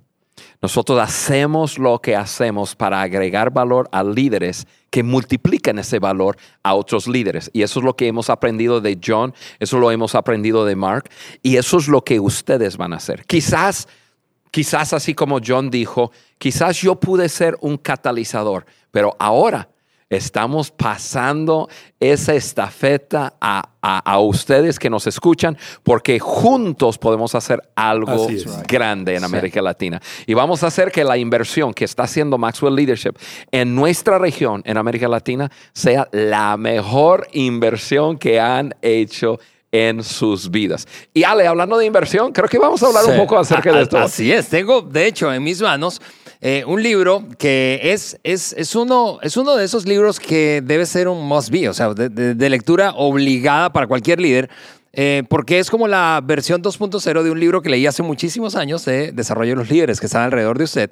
Nosotros 0.63 0.99
hacemos 1.01 1.79
lo 1.79 2.01
que 2.01 2.17
hacemos 2.17 2.75
para 2.75 3.03
agregar 3.03 3.51
valor 3.51 3.89
a 3.93 4.03
líderes 4.03 4.67
que 4.91 5.03
multiplican 5.03 5.79
ese 5.79 5.99
valor 5.99 6.37
a 6.63 6.75
otros 6.75 7.09
líderes. 7.09 7.51
Y 7.53 7.63
eso 7.63 7.81
es 7.81 7.85
lo 7.85 7.97
que 7.97 8.07
hemos 8.07 8.31
aprendido 8.31 8.81
de 8.81 8.99
John, 9.05 9.35
eso 9.59 9.79
lo 9.79 9.91
hemos 9.91 10.15
aprendido 10.15 10.65
de 10.65 10.77
Mark, 10.77 11.11
y 11.43 11.57
eso 11.57 11.79
es 11.79 11.89
lo 11.89 12.03
que 12.03 12.21
ustedes 12.21 12.77
van 12.77 12.93
a 12.93 12.97
hacer. 12.97 13.25
Quizás, 13.27 13.89
quizás 14.51 14.93
así 14.93 15.15
como 15.15 15.41
John 15.45 15.71
dijo, 15.71 16.13
quizás 16.39 16.81
yo 16.81 16.95
pude 16.95 17.29
ser 17.29 17.57
un 17.61 17.77
catalizador, 17.77 18.65
pero 18.91 19.17
ahora 19.19 19.69
Estamos 20.15 20.71
pasando 20.71 21.69
esa 21.99 22.35
estafeta 22.35 23.35
a, 23.41 24.19
ustedes 24.21 24.79
que 24.79 24.89
nos 24.89 25.07
escuchan 25.07 25.59
porque 25.83 26.19
juntos 26.19 26.99
podemos 26.99 27.35
hacer 27.35 27.61
algo 27.75 28.29
grande 28.67 29.17
en 29.17 29.25
América 29.25 29.61
Latina. 29.61 30.01
Y 30.27 30.35
vamos 30.35 30.63
a 30.63 30.69
hacer 30.69 30.91
que 30.91 31.05
la 31.05 31.19
inversión 31.19 31.75
que 31.75 31.85
está 31.85 32.05
haciendo 32.05 32.39
Maxwell 32.39 32.75
Leadership 32.75 33.15
en 33.51 33.75
nuestra 33.75 34.19
región, 34.19 34.63
en 34.65 34.77
América 34.77 35.09
Latina, 35.09 35.51
sea 35.73 36.09
la 36.13 36.57
mejor 36.57 37.29
inversión 37.33 38.17
que 38.17 38.41
han 38.41 38.75
hecho 38.83 39.39
en 39.73 40.05
sus 40.05 40.51
vidas. 40.53 40.87
Y 41.13 41.25
Ale, 41.25 41.49
hablando 41.49 41.77
de 41.77 41.85
inversión, 41.85 42.31
creo 42.31 42.49
que 42.49 42.59
vamos 42.59 42.81
a 42.85 42.87
hablar 42.87 43.05
un 43.07 43.17
poco 43.17 43.37
acerca 43.37 43.73
de 43.73 43.83
esto. 43.83 43.99
Así 43.99 44.31
es, 44.31 44.49
tengo 44.49 44.81
de 44.81 45.07
hecho 45.07 45.33
en 45.33 45.43
mis 45.43 45.61
manos 45.61 46.01
eh, 46.47 46.63
un 46.67 46.83
libro 46.83 47.25
que 47.39 47.81
es, 47.83 48.21
es, 48.23 48.55
es, 48.59 48.77
uno, 48.77 49.19
es 49.23 49.39
uno 49.39 49.57
de 49.57 49.65
esos 49.65 49.87
libros 49.87 50.21
que 50.21 50.61
debe 50.63 50.85
ser 50.85 51.09
un 51.09 51.27
must 51.27 51.49
be, 51.49 51.71
o 51.71 51.73
sea, 51.73 51.95
de, 51.95 52.51
lectura 52.51 52.93
obligada 52.97 53.73
para 53.73 53.87
cualquier 53.87 54.21
líder. 54.21 54.51
Eh, 54.93 55.23
porque 55.31 55.59
es 55.59 55.71
como 55.71 55.89
la 55.89 56.21
versión 56.23 56.63
2.0 56.63 57.23
de 57.23 57.31
un 57.31 57.41
libro 57.41 57.63
que 57.63 57.71
leí 57.71 57.87
hace 57.87 58.03
muchísimos 58.03 58.57
años 58.57 58.85
de 58.85 59.11
Desarrollo 59.13 59.53
de 59.53 59.57
los 59.57 59.71
Líderes, 59.71 59.99
que 59.99 60.07
están 60.07 60.23
alrededor 60.23 60.59
de 60.59 60.65
usted. 60.65 60.91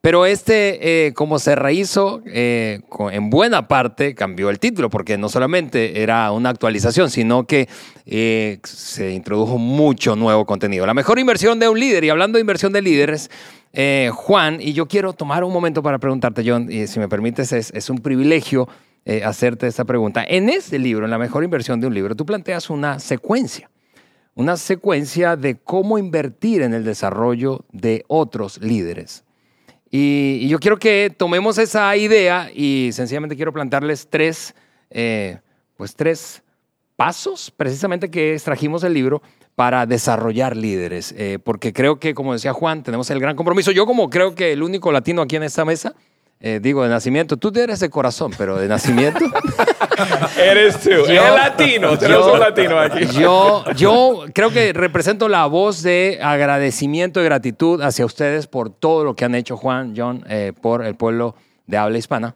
Pero 0.00 0.24
este, 0.24 1.06
eh, 1.06 1.12
como 1.12 1.38
se 1.38 1.54
rehizo, 1.54 2.22
en 2.24 3.28
buena 3.28 3.68
parte 3.68 4.14
cambió 4.14 4.48
el 4.48 4.58
título, 4.58 4.88
porque 4.88 5.18
no 5.18 5.28
solamente 5.28 6.02
era 6.02 6.32
una 6.32 6.48
actualización, 6.48 7.10
sino 7.10 7.46
que 7.46 7.68
se 8.64 9.12
introdujo 9.12 9.58
mucho 9.58 10.16
nuevo 10.16 10.46
contenido. 10.46 10.86
La 10.86 10.94
mejor 10.94 11.18
inversión 11.18 11.58
de 11.58 11.68
un 11.68 11.78
líder, 11.78 12.04
y 12.04 12.08
hablando 12.08 12.38
de 12.38 12.40
inversión 12.40 12.72
de 12.72 12.80
líderes, 12.80 13.30
eh, 13.76 14.12
Juan, 14.14 14.60
y 14.60 14.72
yo 14.72 14.86
quiero 14.86 15.12
tomar 15.14 15.42
un 15.42 15.52
momento 15.52 15.82
para 15.82 15.98
preguntarte, 15.98 16.44
John, 16.46 16.70
y 16.70 16.86
si 16.86 17.00
me 17.00 17.08
permites, 17.08 17.52
es, 17.52 17.90
un 17.90 17.98
privilegio 17.98 18.68
eh, 19.04 19.24
hacerte 19.24 19.66
esta 19.66 19.84
pregunta. 19.84 20.24
En 20.24 20.48
este 20.48 20.78
libro, 20.78 21.06
en 21.06 21.10
la 21.10 21.18
mejor 21.18 21.42
inversión 21.42 21.80
de 21.80 21.88
un 21.88 21.94
libro, 21.94 22.14
tú 22.14 22.24
planteas 22.24 22.70
una 22.70 23.00
secuencia, 23.00 23.68
una 24.36 24.56
secuencia 24.56 25.34
de 25.34 25.56
cómo 25.56 25.98
invertir 25.98 26.62
en 26.62 26.72
el 26.72 26.84
desarrollo 26.84 27.64
de 27.72 28.04
otros 28.06 28.60
líderes. 28.62 29.24
Y, 29.90 30.46
yo 30.46 30.60
quiero 30.60 30.78
que 30.78 31.12
tomemos 31.16 31.58
esa 31.58 31.96
idea 31.96 32.52
y 32.54 32.90
sencillamente 32.92 33.34
quiero 33.34 33.52
plantearles 33.52 34.06
tres, 34.08 34.54
eh, 34.90 35.40
pues 35.76 35.96
tres 35.96 36.43
pasos 36.96 37.52
precisamente 37.56 38.10
que 38.10 38.34
extrajimos 38.34 38.82
del 38.82 38.94
libro 38.94 39.22
para 39.54 39.86
desarrollar 39.86 40.56
líderes. 40.56 41.14
Eh, 41.16 41.38
porque 41.42 41.72
creo 41.72 41.98
que, 41.98 42.14
como 42.14 42.32
decía 42.32 42.52
Juan, 42.52 42.82
tenemos 42.82 43.10
el 43.10 43.20
gran 43.20 43.36
compromiso. 43.36 43.70
Yo 43.70 43.86
como 43.86 44.10
creo 44.10 44.34
que 44.34 44.52
el 44.52 44.62
único 44.62 44.92
latino 44.92 45.22
aquí 45.22 45.36
en 45.36 45.44
esta 45.44 45.64
mesa, 45.64 45.94
eh, 46.40 46.60
digo, 46.60 46.82
de 46.82 46.88
nacimiento, 46.88 47.36
tú 47.36 47.52
eres 47.54 47.80
de 47.80 47.88
corazón, 47.88 48.32
pero 48.36 48.56
de 48.56 48.68
nacimiento... 48.68 49.24
eres 50.38 50.80
tú, 50.80 50.90
el 50.90 51.14
latino, 51.14 51.96
tenemos 51.96 52.32
un 52.32 52.40
latino 52.40 52.78
aquí. 52.78 53.06
Yo, 53.06 53.64
yo 53.76 54.24
creo 54.34 54.50
que 54.50 54.72
represento 54.72 55.28
la 55.28 55.46
voz 55.46 55.82
de 55.82 56.18
agradecimiento 56.20 57.20
y 57.20 57.24
gratitud 57.24 57.80
hacia 57.80 58.04
ustedes 58.04 58.46
por 58.46 58.70
todo 58.70 59.04
lo 59.04 59.14
que 59.14 59.24
han 59.24 59.34
hecho, 59.34 59.56
Juan, 59.56 59.94
John, 59.96 60.24
eh, 60.28 60.52
por 60.60 60.84
el 60.84 60.96
pueblo 60.96 61.36
de 61.66 61.78
habla 61.78 61.98
hispana. 61.98 62.34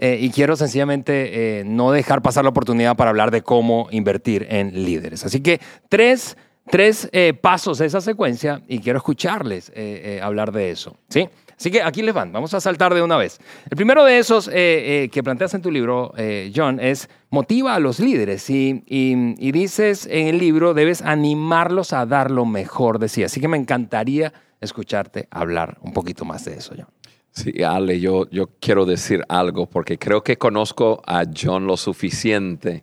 Y 0.00 0.30
quiero 0.30 0.56
sencillamente 0.56 1.62
no 1.66 1.92
dejar 1.92 2.22
pasar 2.22 2.44
la 2.44 2.50
oportunidad 2.50 2.96
para 2.96 3.10
hablar 3.10 3.30
de 3.30 3.42
cómo 3.42 3.88
invertir 3.90 4.46
en 4.50 4.84
líderes. 4.84 5.24
Así 5.24 5.40
que 5.40 5.60
tres 5.88 6.36
tres 6.70 7.08
eh, 7.12 7.34
pasos 7.34 7.78
de 7.78 7.86
esa 7.86 8.00
secuencia 8.00 8.62
y 8.68 8.78
quiero 8.78 8.98
escucharles 8.98 9.70
eh, 9.70 9.72
eh, 10.16 10.20
hablar 10.22 10.52
de 10.52 10.70
eso. 10.70 10.96
¿sí? 11.08 11.28
Así 11.56 11.70
que 11.70 11.82
aquí 11.82 12.00
les 12.00 12.14
van, 12.14 12.32
vamos 12.32 12.54
a 12.54 12.60
saltar 12.60 12.94
de 12.94 13.02
una 13.02 13.16
vez. 13.16 13.38
El 13.68 13.76
primero 13.76 14.04
de 14.04 14.18
esos 14.18 14.48
que 14.48 15.20
planteas 15.22 15.52
en 15.52 15.60
tu 15.60 15.70
libro, 15.70 16.14
John, 16.54 16.80
es 16.80 17.10
motiva 17.28 17.74
a 17.74 17.80
los 17.80 18.00
líderes 18.00 18.48
y, 18.48 18.82
y, 18.86 19.52
dices 19.52 20.08
en 20.10 20.28
el 20.28 20.38
libro, 20.38 20.72
debes 20.72 21.02
animarlos 21.02 21.92
a 21.92 22.06
dar 22.06 22.30
lo 22.30 22.46
mejor 22.46 22.98
de 22.98 23.10
sí. 23.10 23.24
Así 23.24 23.42
que 23.42 23.48
me 23.48 23.58
encantaría 23.58 24.32
escucharte 24.58 25.28
hablar 25.30 25.76
un 25.82 25.92
poquito 25.92 26.24
más 26.24 26.46
de 26.46 26.54
eso, 26.54 26.72
John. 26.74 26.88
Sí, 27.32 27.62
Ale, 27.62 28.00
yo, 28.00 28.28
yo 28.30 28.50
quiero 28.60 28.86
decir 28.86 29.24
algo 29.28 29.66
porque 29.66 29.98
creo 29.98 30.22
que 30.22 30.36
conozco 30.36 31.00
a 31.06 31.24
John 31.24 31.66
lo 31.66 31.76
suficiente 31.76 32.82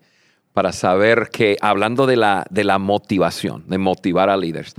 para 0.53 0.71
saber 0.71 1.29
que, 1.31 1.57
hablando 1.61 2.05
de 2.05 2.15
la, 2.15 2.45
de 2.49 2.63
la 2.63 2.79
motivación, 2.79 3.65
de 3.67 3.77
motivar 3.77 4.29
a 4.29 4.37
líderes, 4.37 4.73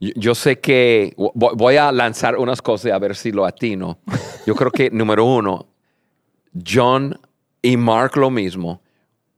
yo, 0.00 0.34
sé 0.34 0.60
que 0.60 1.14
voy 1.16 1.76
a 1.76 1.92
lanzar 1.92 2.38
unas 2.38 2.62
cosas 2.62 2.92
a 2.92 2.98
ver 2.98 3.14
si 3.14 3.32
lo 3.32 3.44
atino. 3.44 3.98
Yo 4.46 4.54
creo 4.54 4.70
que, 4.70 4.90
número 4.92 5.26
uno, 5.26 5.66
John 6.66 7.20
y 7.60 7.76
Mark 7.76 8.16
lo 8.16 8.30
mismo, 8.30 8.80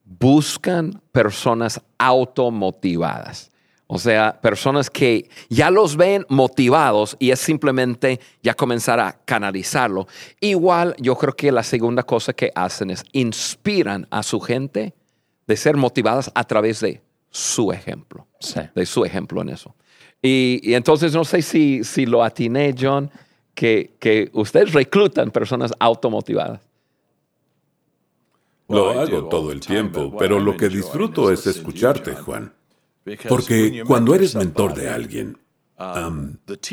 buscan 0.04 1.00
personas 1.10 1.80
automotivadas. 1.98 3.51
O 3.86 3.98
sea, 3.98 4.40
personas 4.40 4.88
que 4.88 5.28
ya 5.50 5.70
los 5.70 5.96
ven 5.96 6.24
motivados 6.28 7.16
y 7.18 7.30
es 7.30 7.40
simplemente 7.40 8.20
ya 8.42 8.54
comenzar 8.54 8.98
a 8.98 9.12
canalizarlo. 9.24 10.06
Igual 10.40 10.94
yo 10.98 11.14
creo 11.16 11.34
que 11.34 11.52
la 11.52 11.62
segunda 11.62 12.02
cosa 12.02 12.32
que 12.32 12.50
hacen 12.54 12.90
es 12.90 13.04
inspiran 13.12 14.06
a 14.10 14.22
su 14.22 14.40
gente 14.40 14.94
de 15.46 15.56
ser 15.56 15.76
motivadas 15.76 16.30
a 16.34 16.44
través 16.44 16.80
de 16.80 17.02
su 17.30 17.72
ejemplo, 17.72 18.26
de 18.74 18.86
su 18.86 19.04
ejemplo 19.04 19.42
en 19.42 19.50
eso. 19.50 19.74
Y, 20.22 20.72
entonces 20.72 21.12
no 21.12 21.24
sé 21.24 21.42
si, 21.42 21.82
si 21.84 22.06
lo 22.06 22.22
atiné, 22.22 22.74
John, 22.78 23.10
que, 23.54 23.96
que 23.98 24.30
ustedes 24.32 24.72
reclutan 24.72 25.30
personas 25.30 25.72
automotivadas. 25.78 26.60
Lo 28.68 28.90
hago 28.90 29.24
todo 29.28 29.52
el 29.52 29.60
tiempo, 29.60 30.16
pero 30.18 30.40
lo 30.40 30.56
que 30.56 30.68
disfruto 30.68 31.30
es 31.30 31.46
escucharte, 31.46 32.14
Juan. 32.14 32.52
Porque 33.28 33.82
cuando 33.86 34.14
eres 34.14 34.34
mentor 34.34 34.74
de 34.74 34.88
alguien, 34.88 35.36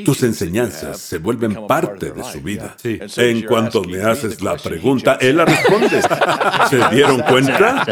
tus 0.05 0.23
enseñanzas 0.23 0.99
se 0.99 1.17
vuelven 1.17 1.67
parte 1.67 2.11
de 2.11 2.23
su 2.23 2.41
vida. 2.41 2.75
En 2.83 3.41
cuanto 3.43 3.83
me 3.83 4.01
haces 4.01 4.41
la 4.41 4.55
pregunta, 4.57 5.17
él 5.19 5.37
la 5.37 5.45
responde. 5.45 6.01
¿Se 6.69 6.95
dieron 6.95 7.21
cuenta? 7.21 7.85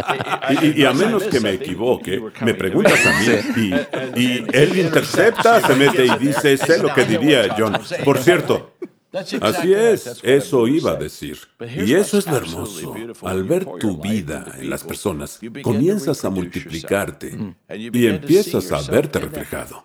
Y, 0.62 0.84
a 0.84 0.92
menos 0.92 1.24
que 1.24 1.40
me 1.40 1.52
equivoque, 1.52 2.22
me 2.42 2.54
preguntas 2.54 3.00
a 3.04 3.20
mí 3.20 3.70
y, 4.16 4.44
él 4.52 4.78
intercepta, 4.78 5.60
se 5.66 5.74
mete 5.74 6.06
y 6.06 6.18
dice, 6.18 6.56
sé 6.56 6.78
lo 6.78 6.94
que 6.94 7.04
diría 7.04 7.54
John. 7.58 7.78
Por 8.04 8.18
cierto, 8.18 8.74
Así 9.12 9.72
es, 9.72 10.20
eso 10.22 10.66
iba 10.68 10.92
a 10.92 10.96
decir. 10.96 11.38
Y 11.60 11.94
eso 11.94 12.18
es 12.18 12.26
lo 12.26 12.36
hermoso. 12.36 12.94
Al 13.22 13.44
ver 13.44 13.64
tu 13.78 14.00
vida 14.00 14.54
en 14.58 14.68
las 14.68 14.84
personas, 14.84 15.40
comienzas 15.62 16.24
a 16.24 16.30
multiplicarte 16.30 17.54
y 17.68 18.06
empiezas 18.06 18.70
a 18.72 18.82
verte 18.90 19.18
reflejado. 19.20 19.84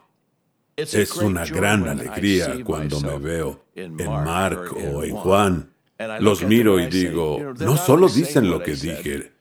Es 0.75 1.15
una 1.17 1.45
gran 1.45 1.87
alegría 1.87 2.63
cuando 2.63 2.99
me 2.99 3.17
veo 3.17 3.65
en 3.75 3.95
Mark 3.95 4.75
o 4.75 5.03
en 5.03 5.15
Juan. 5.15 5.69
Los 6.19 6.43
miro 6.43 6.79
y 6.79 6.87
digo, 6.87 7.53
no 7.59 7.77
solo 7.77 8.09
dicen 8.09 8.49
lo 8.49 8.61
que 8.61 8.75
dije, 8.75 9.31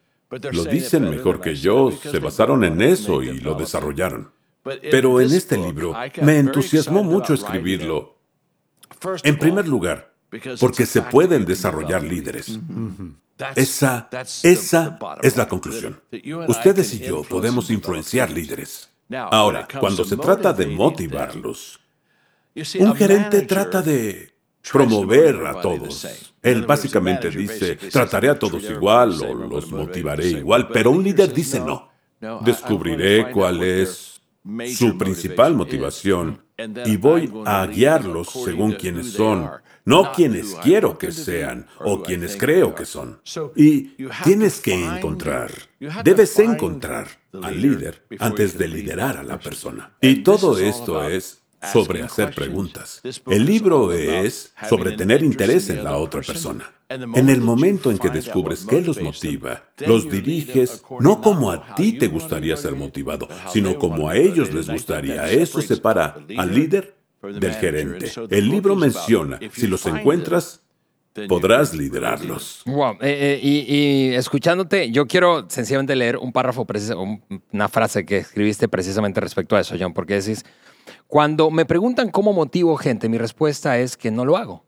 lo 0.52 0.64
dicen 0.64 1.10
mejor 1.10 1.40
que 1.40 1.56
yo, 1.56 1.90
se 1.90 2.18
basaron 2.18 2.62
en 2.64 2.80
eso 2.82 3.22
y 3.22 3.40
lo 3.40 3.54
desarrollaron. 3.54 4.30
Pero 4.62 5.20
en 5.20 5.32
este 5.32 5.56
libro 5.56 5.94
me 6.22 6.38
entusiasmó 6.38 7.02
mucho 7.02 7.34
escribirlo. 7.34 8.21
En 9.22 9.38
primer 9.38 9.68
lugar, 9.68 10.14
porque 10.60 10.86
se 10.86 11.02
pueden 11.02 11.44
desarrollar 11.44 12.02
líderes. 12.02 12.58
Esa, 13.56 14.08
esa 14.42 14.98
es 15.22 15.36
la 15.36 15.48
conclusión. 15.48 16.00
Ustedes 16.48 16.94
y 16.94 17.00
yo 17.00 17.22
podemos 17.22 17.70
influenciar 17.70 18.30
líderes. 18.30 18.90
Ahora, 19.10 19.68
cuando 19.80 20.04
se 20.04 20.16
trata 20.16 20.52
de 20.52 20.66
motivarlos, 20.66 21.80
un 22.78 22.94
gerente 22.94 23.42
trata 23.42 23.82
de 23.82 24.32
promover 24.70 25.46
a 25.46 25.60
todos. 25.60 26.06
Él 26.42 26.64
básicamente 26.66 27.30
dice, 27.30 27.76
trataré 27.76 28.30
a 28.30 28.38
todos 28.38 28.62
igual 28.64 29.20
o 29.22 29.34
los 29.34 29.70
motivaré 29.70 30.28
igual, 30.28 30.68
pero 30.68 30.90
un 30.90 31.02
líder 31.02 31.32
dice 31.32 31.60
no. 31.60 31.90
Descubriré 32.42 33.30
cuál 33.32 33.62
es 33.62 34.20
su 34.76 34.96
principal 34.96 35.54
motivación 35.54 36.41
y 36.58 36.96
voy 36.96 37.32
a 37.46 37.66
guiarlos 37.66 38.28
según 38.30 38.72
quienes 38.72 39.12
son, 39.12 39.50
no 39.84 40.12
quienes 40.12 40.54
quiero 40.62 40.96
que 40.98 41.12
sean 41.12 41.66
o 41.80 42.02
quienes 42.02 42.36
creo 42.36 42.74
que 42.74 42.84
son. 42.84 43.20
Y 43.56 43.96
tienes 44.24 44.60
que 44.60 44.74
encontrar, 44.74 45.50
debes 46.04 46.38
encontrar 46.38 47.08
al 47.42 47.60
líder 47.60 48.04
antes 48.18 48.56
de 48.58 48.68
liderar 48.68 49.16
a 49.16 49.22
la 49.22 49.38
persona. 49.38 49.96
Y 50.00 50.22
todo 50.22 50.58
esto 50.58 51.06
es 51.08 51.41
sobre 51.70 52.02
hacer 52.02 52.34
preguntas. 52.34 53.00
El 53.26 53.44
libro 53.44 53.92
es 53.92 54.52
sobre 54.68 54.92
tener 54.96 55.22
interés 55.22 55.70
en 55.70 55.84
la 55.84 55.96
otra 55.96 56.20
persona. 56.22 56.70
En 56.88 57.28
el 57.28 57.40
momento 57.40 57.90
en 57.90 57.98
que 57.98 58.10
descubres 58.10 58.66
qué 58.68 58.80
los 58.80 59.00
motiva, 59.00 59.64
los 59.86 60.10
diriges 60.10 60.82
no 61.00 61.20
como 61.20 61.50
a 61.50 61.74
ti 61.74 61.92
te 61.92 62.08
gustaría 62.08 62.56
ser 62.56 62.74
motivado, 62.74 63.28
sino 63.52 63.78
como 63.78 64.08
a 64.08 64.16
ellos 64.16 64.52
les 64.52 64.68
gustaría. 64.68 65.30
Eso 65.30 65.62
separa 65.62 66.16
al 66.36 66.54
líder 66.54 66.94
del 67.22 67.54
gerente. 67.54 68.10
El 68.30 68.48
libro 68.48 68.76
menciona, 68.76 69.38
si 69.52 69.66
los 69.66 69.86
encuentras, 69.86 70.62
podrás 71.28 71.74
liderarlos. 71.74 72.62
Wow. 72.64 72.92
Eh, 72.94 72.96
eh, 73.02 73.40
y, 73.42 73.74
y 73.74 74.14
escuchándote, 74.14 74.90
yo 74.90 75.06
quiero 75.06 75.48
sencillamente 75.48 75.94
leer 75.94 76.16
un 76.16 76.32
párrafo, 76.32 76.64
preciso, 76.64 77.04
una 77.52 77.68
frase 77.68 78.04
que 78.04 78.18
escribiste 78.18 78.68
precisamente 78.68 79.20
respecto 79.20 79.56
a 79.56 79.60
eso, 79.60 79.76
John, 79.78 79.92
porque 79.92 80.14
decís, 80.14 80.44
cuando 81.12 81.50
me 81.50 81.66
preguntan 81.66 82.10
cómo 82.10 82.32
motivo 82.32 82.74
gente, 82.78 83.06
mi 83.10 83.18
respuesta 83.18 83.76
es 83.76 83.98
que 83.98 84.10
no 84.10 84.24
lo 84.24 84.38
hago. 84.38 84.64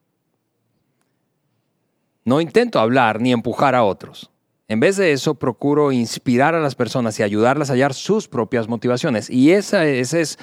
No 2.26 2.38
intento 2.42 2.78
hablar 2.80 3.18
ni 3.18 3.32
empujar 3.32 3.74
a 3.74 3.82
otros. 3.82 4.30
En 4.68 4.78
vez 4.78 4.98
de 4.98 5.12
eso, 5.12 5.36
procuro 5.36 5.90
inspirar 5.90 6.54
a 6.54 6.60
las 6.60 6.74
personas 6.74 7.18
y 7.18 7.22
ayudarlas 7.22 7.70
a 7.70 7.72
hallar 7.72 7.94
sus 7.94 8.28
propias 8.28 8.68
motivaciones. 8.68 9.30
Y 9.30 9.52
esa, 9.52 9.86
esa 9.86 10.18
es, 10.18 10.38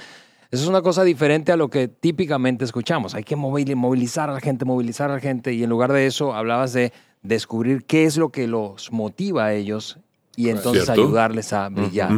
esa 0.49 0.63
es 0.63 0.67
una 0.67 0.81
cosa 0.81 1.03
diferente 1.03 1.51
a 1.51 1.55
lo 1.55 1.69
que 1.69 1.87
típicamente 1.87 2.65
escuchamos. 2.65 3.13
Hay 3.13 3.23
que 3.23 3.37
movil- 3.37 3.75
movilizar 3.75 4.27
a 4.27 4.33
la 4.33 4.39
gente, 4.39 4.65
movilizar 4.65 5.11
a 5.11 5.13
la 5.13 5.19
gente. 5.19 5.53
Y 5.53 5.63
en 5.63 5.69
lugar 5.69 5.93
de 5.93 6.07
eso, 6.07 6.33
hablabas 6.33 6.73
de 6.73 6.93
descubrir 7.21 7.85
qué 7.85 8.05
es 8.05 8.17
lo 8.17 8.29
que 8.29 8.47
los 8.47 8.91
motiva 8.91 9.45
a 9.45 9.53
ellos 9.53 9.99
y 10.35 10.49
entonces 10.49 10.85
¿Cierto? 10.85 10.99
ayudarles 11.03 11.53
a 11.53 11.69
brillar. 11.69 12.11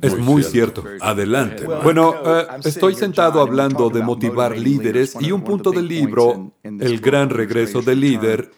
Es 0.00 0.18
muy 0.18 0.42
cierto. 0.42 0.84
Adelante. 1.00 1.66
Bueno, 1.82 2.14
eh, 2.24 2.46
estoy 2.64 2.94
sentado 2.94 3.40
hablando 3.40 3.90
de 3.90 4.02
motivar 4.02 4.56
líderes 4.56 5.16
y 5.20 5.30
un 5.30 5.42
punto 5.42 5.70
del 5.72 5.88
libro, 5.88 6.52
El 6.62 7.00
gran 7.00 7.30
regreso 7.30 7.82
del 7.82 8.00
líder, 8.00 8.50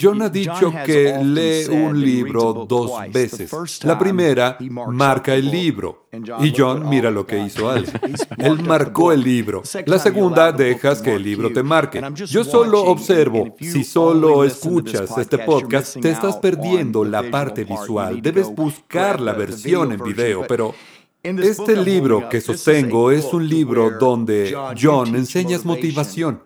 John 0.00 0.22
ha 0.22 0.28
dicho 0.28 0.72
que 0.84 1.18
lee 1.24 1.66
un 1.68 2.00
libro 2.00 2.66
dos 2.68 2.92
veces. 3.12 3.50
La 3.84 3.98
primera 3.98 4.56
marca 4.60 5.34
el 5.34 5.50
libro 5.50 6.06
y 6.40 6.52
John 6.56 6.88
mira 6.88 7.10
lo 7.10 7.26
que 7.26 7.38
hizo 7.38 7.68
Ale. 7.68 7.88
Él 8.38 8.62
marcó 8.62 9.10
el 9.10 9.22
libro. 9.22 9.62
La 9.86 9.98
segunda 9.98 10.52
dejas 10.52 11.02
que 11.02 11.16
el 11.16 11.22
libro 11.24 11.52
te 11.52 11.64
marque. 11.64 12.00
Yo 12.14 12.44
solo 12.44 12.84
observo. 12.84 13.56
Si 13.58 13.82
solo 13.82 14.44
escuchas 14.44 15.18
este 15.18 15.38
podcast, 15.38 15.98
te 16.00 16.10
estás 16.10 16.36
perdiendo 16.36 17.04
la 17.04 17.28
parte 17.28 17.64
visual. 17.64 18.22
Debes 18.22 18.54
buscar 18.54 19.20
la 19.20 19.32
versión 19.32 19.92
en 19.92 20.02
video, 20.02 20.46
pero... 20.46 20.74
Este 21.22 21.74
libro 21.74 22.28
que 22.28 22.40
sostengo 22.40 23.10
es 23.10 23.24
un 23.32 23.48
libro 23.48 23.98
donde 23.98 24.56
John 24.80 25.16
enseñas 25.16 25.64
motivación. 25.64 26.40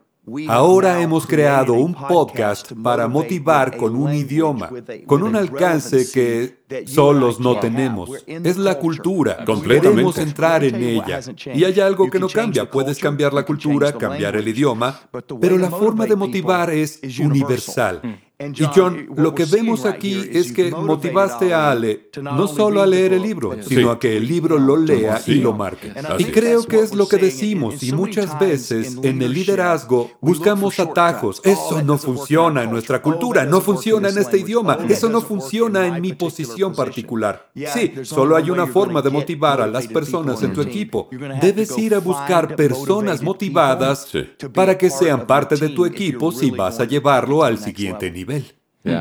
Ahora 0.48 1.00
hemos 1.02 1.26
creado 1.26 1.74
un 1.74 1.94
podcast 1.94 2.72
para 2.82 3.08
motivar 3.08 3.76
con 3.76 3.96
un 3.96 4.14
idioma, 4.14 4.70
con 5.06 5.22
un 5.22 5.36
alcance 5.36 6.10
que 6.10 6.86
solos 6.86 7.40
no 7.40 7.58
tenemos. 7.58 8.10
Es 8.26 8.56
la 8.56 8.78
cultura. 8.78 9.44
Completamente. 9.44 9.90
Queremos 9.90 10.18
entrar 10.18 10.64
en 10.64 10.76
ella. 10.76 11.20
Y 11.54 11.64
hay 11.64 11.80
algo 11.80 12.10
que 12.10 12.18
no 12.18 12.28
cambia. 12.28 12.70
Puedes 12.70 12.98
cambiar 12.98 13.32
la 13.32 13.44
cultura, 13.44 13.92
cambiar 13.92 14.36
el 14.36 14.46
idioma, 14.46 15.00
pero 15.40 15.58
la 15.58 15.70
forma 15.70 16.06
de 16.06 16.16
motivar 16.16 16.70
es 16.70 17.00
universal. 17.18 18.00
Y 18.40 18.64
John, 18.74 19.06
lo 19.16 19.34
que 19.34 19.44
vemos 19.44 19.84
aquí 19.84 20.30
es 20.32 20.52
que 20.52 20.70
motivaste 20.70 21.52
a 21.52 21.70
Ale 21.70 22.08
no 22.22 22.48
solo 22.48 22.80
a 22.80 22.86
leer 22.86 23.12
el 23.12 23.22
libro, 23.22 23.54
sino 23.62 23.90
a 23.90 23.98
que 23.98 24.16
el 24.16 24.26
libro 24.26 24.58
lo 24.58 24.78
lea 24.78 25.20
y 25.26 25.34
lo 25.34 25.52
marque. 25.52 25.92
Y 26.18 26.24
creo 26.24 26.64
que 26.64 26.80
es 26.80 26.94
lo 26.94 27.06
que 27.06 27.18
decimos 27.18 27.82
y 27.82 27.92
muchas 27.92 28.38
veces 28.38 28.96
en 29.02 29.20
el 29.20 29.34
liderazgo 29.34 30.12
buscamos 30.22 30.80
atajos. 30.80 31.42
Eso 31.44 31.82
no 31.82 31.98
funciona 31.98 32.62
en 32.62 32.70
nuestra 32.70 33.02
cultura, 33.02 33.44
no 33.44 33.60
funciona 33.60 34.08
en 34.08 34.16
este 34.16 34.38
idioma, 34.38 34.78
eso 34.88 35.10
no 35.10 35.20
funciona 35.20 35.86
en 35.86 36.00
mi 36.00 36.14
posición 36.14 36.74
particular. 36.74 37.50
Sí, 37.54 37.92
solo 38.04 38.36
hay 38.36 38.48
una 38.48 38.66
forma 38.66 39.02
de 39.02 39.10
motivar 39.10 39.60
a 39.60 39.66
las 39.66 39.86
personas 39.86 40.42
en 40.42 40.54
tu 40.54 40.62
equipo. 40.62 41.10
Debes 41.42 41.76
ir 41.76 41.94
a 41.94 41.98
buscar 41.98 42.56
personas 42.56 43.20
motivadas 43.22 44.08
para 44.54 44.78
que 44.78 44.88
sean 44.88 45.26
parte 45.26 45.56
de 45.56 45.68
tu 45.68 45.84
equipo 45.84 46.32
si 46.32 46.50
vas 46.50 46.80
a 46.80 46.84
llevarlo 46.84 47.44
al 47.44 47.58
siguiente 47.58 48.10
nivel. 48.10 48.29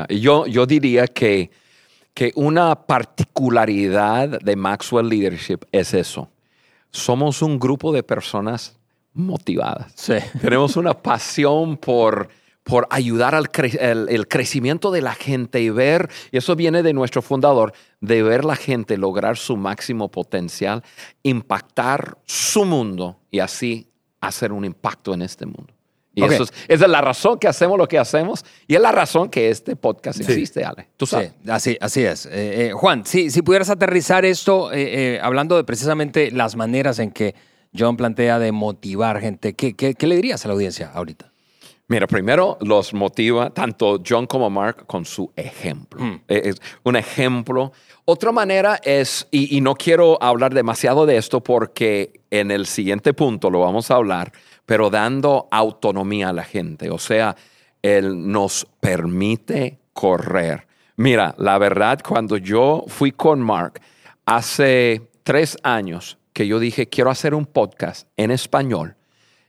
Y 0.08 0.20
Yo, 0.20 0.46
yo 0.46 0.66
diría 0.66 1.06
que, 1.06 1.50
que 2.12 2.32
una 2.34 2.74
particularidad 2.74 4.40
de 4.40 4.56
Maxwell 4.56 5.08
Leadership 5.08 5.60
es 5.72 5.94
eso. 5.94 6.28
Somos 6.90 7.40
un 7.40 7.58
grupo 7.58 7.92
de 7.92 8.02
personas 8.02 8.76
motivadas. 9.14 9.92
Sí. 9.94 10.14
Tenemos 10.40 10.76
una 10.76 10.94
pasión 10.94 11.76
por, 11.76 12.28
por 12.62 12.86
ayudar 12.90 13.34
al 13.34 13.50
cre- 13.50 13.80
el, 13.80 14.08
el 14.08 14.28
crecimiento 14.28 14.90
de 14.90 15.00
la 15.00 15.14
gente 15.14 15.60
y 15.60 15.70
ver, 15.70 16.10
y 16.30 16.36
eso 16.38 16.54
viene 16.56 16.82
de 16.82 16.92
nuestro 16.92 17.22
fundador, 17.22 17.72
de 18.00 18.22
ver 18.22 18.44
la 18.44 18.56
gente 18.56 18.96
lograr 18.96 19.36
su 19.36 19.56
máximo 19.56 20.10
potencial, 20.10 20.82
impactar 21.22 22.18
su 22.26 22.64
mundo 22.64 23.18
y 23.30 23.38
así 23.40 23.88
hacer 24.20 24.52
un 24.52 24.64
impacto 24.64 25.14
en 25.14 25.22
este 25.22 25.46
mundo. 25.46 25.72
Y 26.14 26.22
Ok. 26.22 26.32
eso 26.32 26.42
es, 26.42 26.52
esa 26.68 26.84
es 26.86 26.90
la 26.90 27.00
razón 27.00 27.38
que 27.38 27.46
hacemos 27.46 27.78
lo 27.78 27.86
que 27.86 27.96
hacemos 27.98 28.44
y 28.66 28.74
es 28.74 28.80
la 28.80 28.90
razón 28.90 29.28
que 29.30 29.48
este 29.48 29.76
podcast 29.76 30.20
existe, 30.20 30.64
Ale. 30.64 30.88
Tú 30.96 31.06
sabes. 31.06 31.32
Sí, 31.44 31.50
así, 31.50 31.78
así 31.80 32.02
es. 32.04 32.26
Eh, 32.26 32.30
eh, 32.68 32.72
Juan, 32.72 33.06
si, 33.06 33.30
si 33.30 33.42
pudieras 33.42 33.70
aterrizar 33.70 34.24
esto, 34.24 34.70
eh, 34.72 35.20
hablando 35.22 35.56
de 35.56 35.62
precisamente 35.64 36.30
las 36.32 36.56
maneras 36.56 36.98
en 36.98 37.12
que 37.12 37.34
John 37.78 37.96
plantea 37.96 38.40
de 38.40 38.50
motivar 38.50 39.20
gente, 39.20 39.54
¿qué, 39.54 39.74
qué, 39.76 39.94
qué 39.94 40.06
le 40.08 40.16
dirías 40.16 40.44
a 40.44 40.48
la 40.48 40.54
audiencia 40.54 40.90
ahorita? 40.92 41.30
Mira, 41.86 42.06
primero 42.06 42.56
los 42.60 42.92
motiva 42.94 43.50
tanto 43.50 44.00
John 44.06 44.26
como 44.26 44.48
Mark 44.50 44.86
con 44.86 45.04
su 45.04 45.32
ejemplo. 45.36 46.00
Eh, 46.28 46.42
Es 46.44 46.56
un 46.84 46.96
ejemplo. 46.96 47.72
Otra 48.04 48.32
manera 48.32 48.80
es, 48.82 49.26
y, 49.30 49.56
y 49.56 49.60
no 49.60 49.74
quiero 49.74 50.20
hablar 50.22 50.54
demasiado 50.54 51.06
de 51.06 51.16
esto 51.16 51.40
porque 51.40 52.20
en 52.30 52.50
el 52.50 52.66
siguiente 52.66 53.12
punto 53.12 53.50
lo 53.50 53.60
vamos 53.60 53.90
a 53.90 53.96
hablar, 53.96 54.32
pero 54.70 54.88
dando 54.88 55.48
autonomía 55.50 56.28
a 56.28 56.32
la 56.32 56.44
gente. 56.44 56.90
O 56.90 56.98
sea, 56.98 57.34
Él 57.82 58.30
nos 58.30 58.68
permite 58.78 59.80
correr. 59.92 60.68
Mira, 60.94 61.34
la 61.38 61.58
verdad, 61.58 61.98
cuando 62.06 62.36
yo 62.36 62.84
fui 62.86 63.10
con 63.10 63.40
Mark 63.40 63.80
hace 64.26 65.10
tres 65.24 65.56
años 65.64 66.18
que 66.32 66.46
yo 66.46 66.60
dije, 66.60 66.88
quiero 66.88 67.10
hacer 67.10 67.34
un 67.34 67.46
podcast 67.46 68.06
en 68.16 68.30
español. 68.30 68.94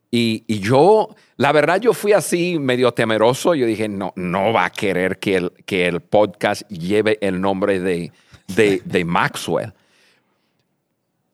Y, 0.09 0.43
yo, 0.59 1.09
la 1.37 1.51
verdad, 1.51 1.79
yo 1.79 1.93
fui 1.93 2.13
así 2.13 2.57
medio 2.57 2.91
temeroso. 2.91 3.53
Yo 3.53 3.67
dije, 3.67 3.87
no, 3.87 4.13
no 4.15 4.51
va 4.51 4.65
a 4.65 4.69
querer 4.71 5.19
que 5.19 5.35
el, 5.35 5.51
que 5.67 5.85
el 5.85 6.01
podcast 6.01 6.63
lleve 6.67 7.19
el 7.21 7.39
nombre 7.39 7.79
de, 7.79 8.11
de 8.47 9.05
Maxwell. 9.05 9.71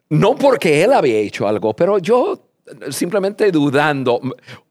No 0.10 0.36
porque 0.36 0.84
él 0.84 0.92
había 0.92 1.20
hecho 1.20 1.48
algo, 1.48 1.74
pero 1.74 2.00
yo 2.00 2.47
simplemente 2.90 3.52
dudando. 3.52 4.20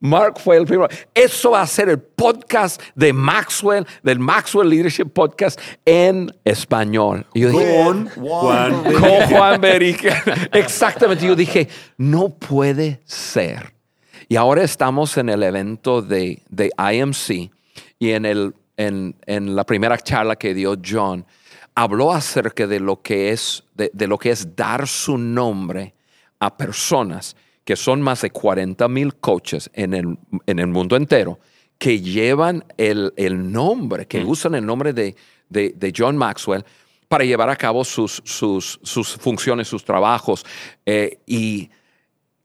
Mark 0.00 0.38
fue 0.38 0.56
el 0.56 0.66
primero. 0.66 0.88
Eso 1.14 1.52
va 1.52 1.62
a 1.62 1.66
ser 1.66 1.88
el 1.88 1.98
podcast 1.98 2.80
de 2.94 3.12
Maxwell, 3.12 3.86
del 4.02 4.18
Maxwell 4.18 4.68
Leadership 4.68 5.06
Podcast 5.06 5.60
en 5.84 6.30
español. 6.44 7.26
Y 7.34 7.40
yo 7.40 7.50
dije, 7.50 7.84
Con 7.84 8.08
Juan 8.08 8.84
con 8.84 9.26
Juan 9.28 9.60
Berique. 9.60 10.12
Exactamente. 10.52 11.26
Yo 11.26 11.34
dije, 11.34 11.68
no 11.96 12.28
puede 12.30 13.00
ser. 13.04 13.74
Y 14.28 14.36
ahora 14.36 14.64
estamos 14.64 15.16
en 15.18 15.28
el 15.28 15.42
evento 15.42 16.02
de, 16.02 16.42
de 16.48 16.70
IMC 16.78 17.50
y 17.98 18.10
en, 18.10 18.26
el, 18.26 18.54
en, 18.76 19.16
en 19.26 19.54
la 19.54 19.64
primera 19.64 19.96
charla 19.98 20.36
que 20.36 20.52
dio 20.52 20.76
John, 20.84 21.24
habló 21.74 22.12
acerca 22.12 22.66
de 22.66 22.80
lo 22.80 23.00
que 23.02 23.30
es, 23.30 23.62
de, 23.74 23.90
de 23.92 24.06
lo 24.08 24.18
que 24.18 24.30
es 24.30 24.56
dar 24.56 24.88
su 24.88 25.16
nombre 25.16 25.94
a 26.40 26.56
personas 26.56 27.36
que 27.66 27.76
son 27.76 28.00
más 28.00 28.22
de 28.22 28.30
40 28.30 28.86
mil 28.88 29.16
coaches 29.16 29.68
en 29.74 29.92
el, 29.92 30.16
en 30.46 30.58
el 30.60 30.68
mundo 30.68 30.96
entero 30.96 31.40
que 31.78 32.00
llevan 32.00 32.64
el, 32.78 33.12
el 33.16 33.52
nombre, 33.52 34.06
que 34.06 34.24
usan 34.24 34.54
el 34.54 34.64
nombre 34.64 34.92
de, 34.92 35.16
de, 35.50 35.74
de 35.76 35.92
John 35.94 36.16
Maxwell 36.16 36.64
para 37.08 37.24
llevar 37.24 37.50
a 37.50 37.56
cabo 37.56 37.84
sus, 37.84 38.22
sus, 38.24 38.80
sus 38.82 39.16
funciones, 39.16 39.68
sus 39.68 39.84
trabajos. 39.84 40.46
eh, 40.86 41.18
y, 41.26 41.68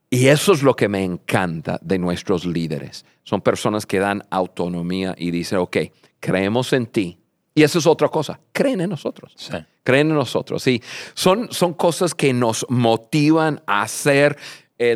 y 0.10 0.28
eso 0.28 0.52
es 0.52 0.62
lo 0.62 0.76
que 0.76 0.90
me 0.90 1.04
encanta 1.06 1.80
de 1.82 1.98
nuestros 1.98 2.44
líderes. 2.44 3.06
Son 3.24 3.40
personas 3.40 3.86
que 3.86 4.00
dan 4.00 4.24
autonomía 4.30 5.16
y 5.18 5.32
dicen, 5.32 5.60
ok, 5.60 5.78
creemos 6.20 6.74
en 6.74 6.88
ti. 6.88 7.18
Y 7.56 7.64
eso 7.64 7.80
es 7.80 7.86
otra 7.88 8.10
cosa, 8.10 8.40
creen 8.52 8.82
en 8.82 8.90
nosotros. 8.90 9.34
Sí. 9.38 9.56
Creen 9.84 10.10
en 10.10 10.16
nosotros. 10.16 10.64
Sí, 10.64 10.82
son, 11.14 11.48
son 11.52 11.74
cosas 11.74 12.14
que 12.14 12.34
nos 12.34 12.66
motivan 12.70 13.62
a 13.66 13.84
hacer 13.84 14.38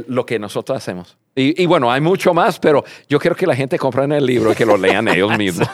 lo 0.08 0.26
que 0.26 0.40
nosotros 0.40 0.78
hacemos. 0.78 1.18
Y, 1.38 1.62
y 1.62 1.66
bueno, 1.66 1.92
hay 1.92 2.00
mucho 2.00 2.34
más, 2.34 2.60
pero 2.60 2.86
yo 3.10 3.20
quiero 3.20 3.36
que 3.36 3.46
la 3.46 3.56
gente 3.58 3.78
compre 3.78 4.06
el 4.06 4.26
libro 4.26 4.54
y 4.54 4.56
que 4.56 4.66
lo 4.66 4.78
lean 4.78 5.10
ellos 5.10 5.30
mismos. 5.38 5.68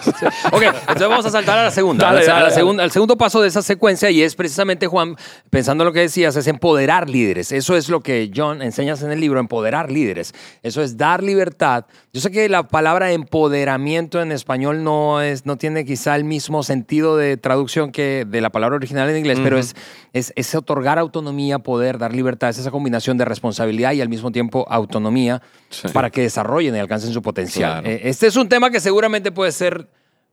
Ok, 0.52 0.63
entonces 0.63 1.08
vamos 1.08 1.24
a 1.26 1.30
saltar 1.30 1.60
a 1.60 1.63
la 1.65 1.71
segunda. 1.71 2.08
Dale, 2.08 2.21
a 2.21 2.26
la- 2.26 2.32
a 2.32 2.36
la 2.38 2.43
dale, 2.45 2.56
segunda- 2.56 2.84
al 2.84 2.89
segundo 2.91 3.15
paso 3.15 3.41
de 3.43 3.47
esa 3.47 3.62
secuencia 3.62 4.10
y 4.10 4.24
es 4.24 4.34
precisamente, 4.36 4.88
Juan, 4.88 5.15
pensando 5.52 5.84
en 5.84 5.86
lo 5.86 5.93
que 5.93 6.00
decías, 6.00 6.36
es 6.36 6.47
empoderar 6.47 7.10
líderes. 7.12 7.52
Eso 7.52 7.76
es 7.78 7.89
lo 7.89 8.00
que 8.02 8.32
John 8.36 8.63
enseñas 8.63 9.04
en 9.04 9.12
el 9.12 9.19
libro, 9.19 9.39
empoderar 9.39 9.91
líderes. 9.91 10.34
Eso 10.63 10.82
es 10.82 10.97
dar 10.97 11.21
libertad. 11.21 11.86
Yo 12.12 12.21
sé 12.21 12.32
que 12.32 12.50
la 12.50 12.67
palabra 12.67 13.12
empoderamiento 13.12 14.19
en 14.19 14.32
español 14.32 14.84
no, 14.84 15.21
es, 15.21 15.45
no 15.45 15.58
tiene 15.58 15.86
quizá 15.86 16.15
el 16.15 16.24
mismo 16.24 16.63
sentido 16.63 17.17
de 17.17 17.38
traducción 17.38 17.91
que 17.91 18.26
de 18.28 18.41
la 18.41 18.50
palabra 18.50 18.78
original 18.78 19.10
en 19.12 19.17
inglés, 19.17 19.39
pero 19.43 19.60
es, 19.60 19.76
es, 20.13 20.34
es 20.36 20.56
otorgar 20.56 20.97
autonomía, 20.97 21.60
poder, 21.60 22.00
dar 22.00 22.15
libertad. 22.15 22.50
Es 22.50 22.58
esa 22.58 22.71
combinación 22.71 23.17
de 23.17 23.26
responsabilidad 23.26 23.91
y 23.91 24.02
al 24.02 24.10
mismo 24.10 24.32
tiempo 24.32 24.65
autonomía 24.69 25.41
Sí. 25.69 25.87
para 25.93 26.09
que 26.09 26.21
desarrollen 26.21 26.75
y 26.75 26.79
alcancen 26.79 27.13
su 27.13 27.21
potencial. 27.21 27.81
Claro. 27.81 27.87
Eh, 27.87 28.01
Este 28.09 28.27
es 28.27 28.35
un 28.35 28.49
tema 28.49 28.69
que 28.69 28.79
seguramente 28.81 29.31
puede 29.31 29.51
ser 29.53 29.87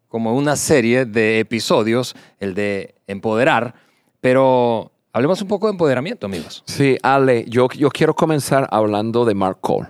como 0.08 0.34
una 0.34 0.56
serie 0.56 1.04
de 1.04 1.38
episodios, 1.38 2.16
el 2.40 2.54
de 2.54 2.94
empoderar, 3.06 3.74
pero 4.20 4.90
hablemos 5.12 5.40
un 5.42 5.48
poco 5.48 5.66
de 5.66 5.72
empoderamiento, 5.72 6.26
amigos. 6.26 6.64
Sí, 6.66 6.96
Ale, 7.02 7.44
yo, 7.48 7.68
yo 7.70 7.88
quiero 7.90 8.14
comenzar 8.14 8.66
hablando 8.70 9.24
de 9.24 9.34
Mark 9.34 9.58
Cole, 9.60 9.88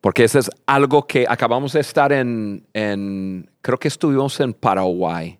porque 0.00 0.24
eso 0.24 0.38
es 0.38 0.50
algo 0.66 1.06
que 1.06 1.26
acabamos 1.28 1.72
de 1.74 1.80
estar 1.80 2.12
en, 2.12 2.66
en, 2.72 3.50
creo 3.60 3.78
que 3.78 3.88
estuvimos 3.88 4.40
en 4.40 4.54
Paraguay. 4.54 5.38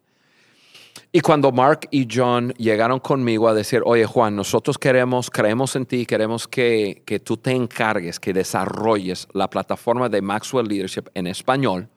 Y 1.14 1.20
cuando 1.20 1.52
Mark 1.52 1.88
y 1.90 2.08
John 2.10 2.54
llegaron 2.56 2.98
conmigo 2.98 3.46
a 3.46 3.52
decir, 3.52 3.82
oye 3.84 4.06
Juan, 4.06 4.34
nosotros 4.34 4.78
queremos, 4.78 5.30
creemos 5.30 5.76
en 5.76 5.84
ti, 5.84 6.06
queremos 6.06 6.48
que, 6.48 7.02
que 7.04 7.20
tú 7.20 7.36
te 7.36 7.50
encargues, 7.50 8.18
que 8.18 8.32
desarrolles 8.32 9.28
la 9.34 9.50
plataforma 9.50 10.08
de 10.08 10.22
Maxwell 10.22 10.66
Leadership 10.66 11.10
en 11.12 11.26
español. 11.26 11.88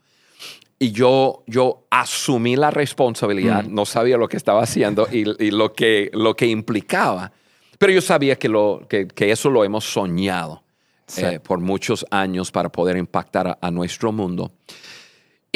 Y 0.78 0.92
yo, 0.92 1.44
yo 1.48 1.86
asumí 1.90 2.58
la 2.58 2.72
responsabilidad, 2.72 3.64
no 3.64 3.86
sabía 3.86 4.18
lo 4.18 4.28
que 4.28 4.36
estaba 4.36 4.62
haciendo 4.64 5.08
y, 5.10 5.20
y 5.42 5.52
lo, 5.52 5.72
que, 5.72 6.10
lo 6.12 6.36
que 6.36 6.48
implicaba, 6.48 7.32
pero 7.80 7.94
yo 7.94 8.02
sabía 8.02 8.36
que, 8.36 8.50
lo, 8.50 8.82
que, 8.90 9.08
que 9.08 9.32
eso 9.32 9.50
lo 9.50 9.64
hemos 9.64 9.86
soñado 9.86 10.62
Sí. 11.08 11.24
eh, 11.24 11.40
por 11.40 11.60
muchos 11.60 12.04
años 12.10 12.52
para 12.52 12.70
poder 12.70 12.98
impactar 12.98 13.48
a, 13.48 13.58
a 13.62 13.70
nuestro 13.70 14.12
mundo. 14.12 14.52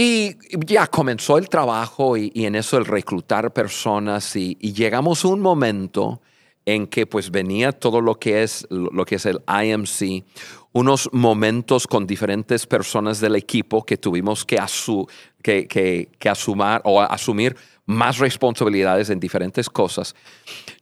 Y 0.01 0.37
ya 0.65 0.87
comenzó 0.87 1.37
el 1.37 1.49
trabajo 1.49 2.15
y, 2.15 2.31
en 2.33 2.55
eso 2.55 2.77
el 2.77 2.85
reclutar 2.85 3.51
personas 3.51 4.33
y, 4.37 4.55
llegamos 4.55 5.25
a 5.25 5.27
un 5.27 5.41
momento 5.41 6.21
en 6.65 6.87
que 6.87 7.05
pues 7.05 7.31
venía 7.31 7.73
todo 7.73 7.99
lo 7.99 8.15
que 8.15 8.41
es 8.41 8.65
lo 8.69 9.03
que 9.03 9.15
es 9.15 9.25
el 9.25 9.41
IMC, 9.45 10.23
unos 10.71 11.09
momentos 11.11 11.85
con 11.85 12.07
diferentes 12.07 12.65
personas 12.65 13.19
del 13.19 13.35
equipo 13.35 13.83
que 13.83 13.97
tuvimos 13.97 14.45
que, 14.45 14.57
asu- 14.57 15.05
que, 15.43 15.67
que 15.67 16.29
asumar 16.29 16.81
o 16.85 17.01
asumir 17.01 17.57
más 17.85 18.19
responsabilidades 18.19 19.09
en 19.09 19.19
diferentes 19.19 19.69
cosas. 19.69 20.15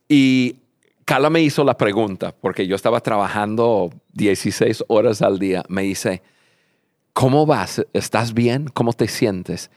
Y 0.07 0.57
Carla 1.05 1.31
me 1.31 1.41
hizo 1.41 1.63
la 1.63 1.75
pregunta, 1.75 2.35
porque 2.39 2.67
yo 2.67 2.75
estaba 2.75 2.99
trabajando 2.99 3.89
16 4.13 4.83
horas 4.89 5.23
al 5.23 5.39
día, 5.39 5.63
me 5.69 5.81
dice, 5.81 6.21
¿cómo 7.17 7.47
vas? 7.47 7.83
¿Estás 7.93 8.35
bien? 8.35 8.67
¿Cómo 8.71 8.93
te 8.93 9.07
sientes? 9.07 9.71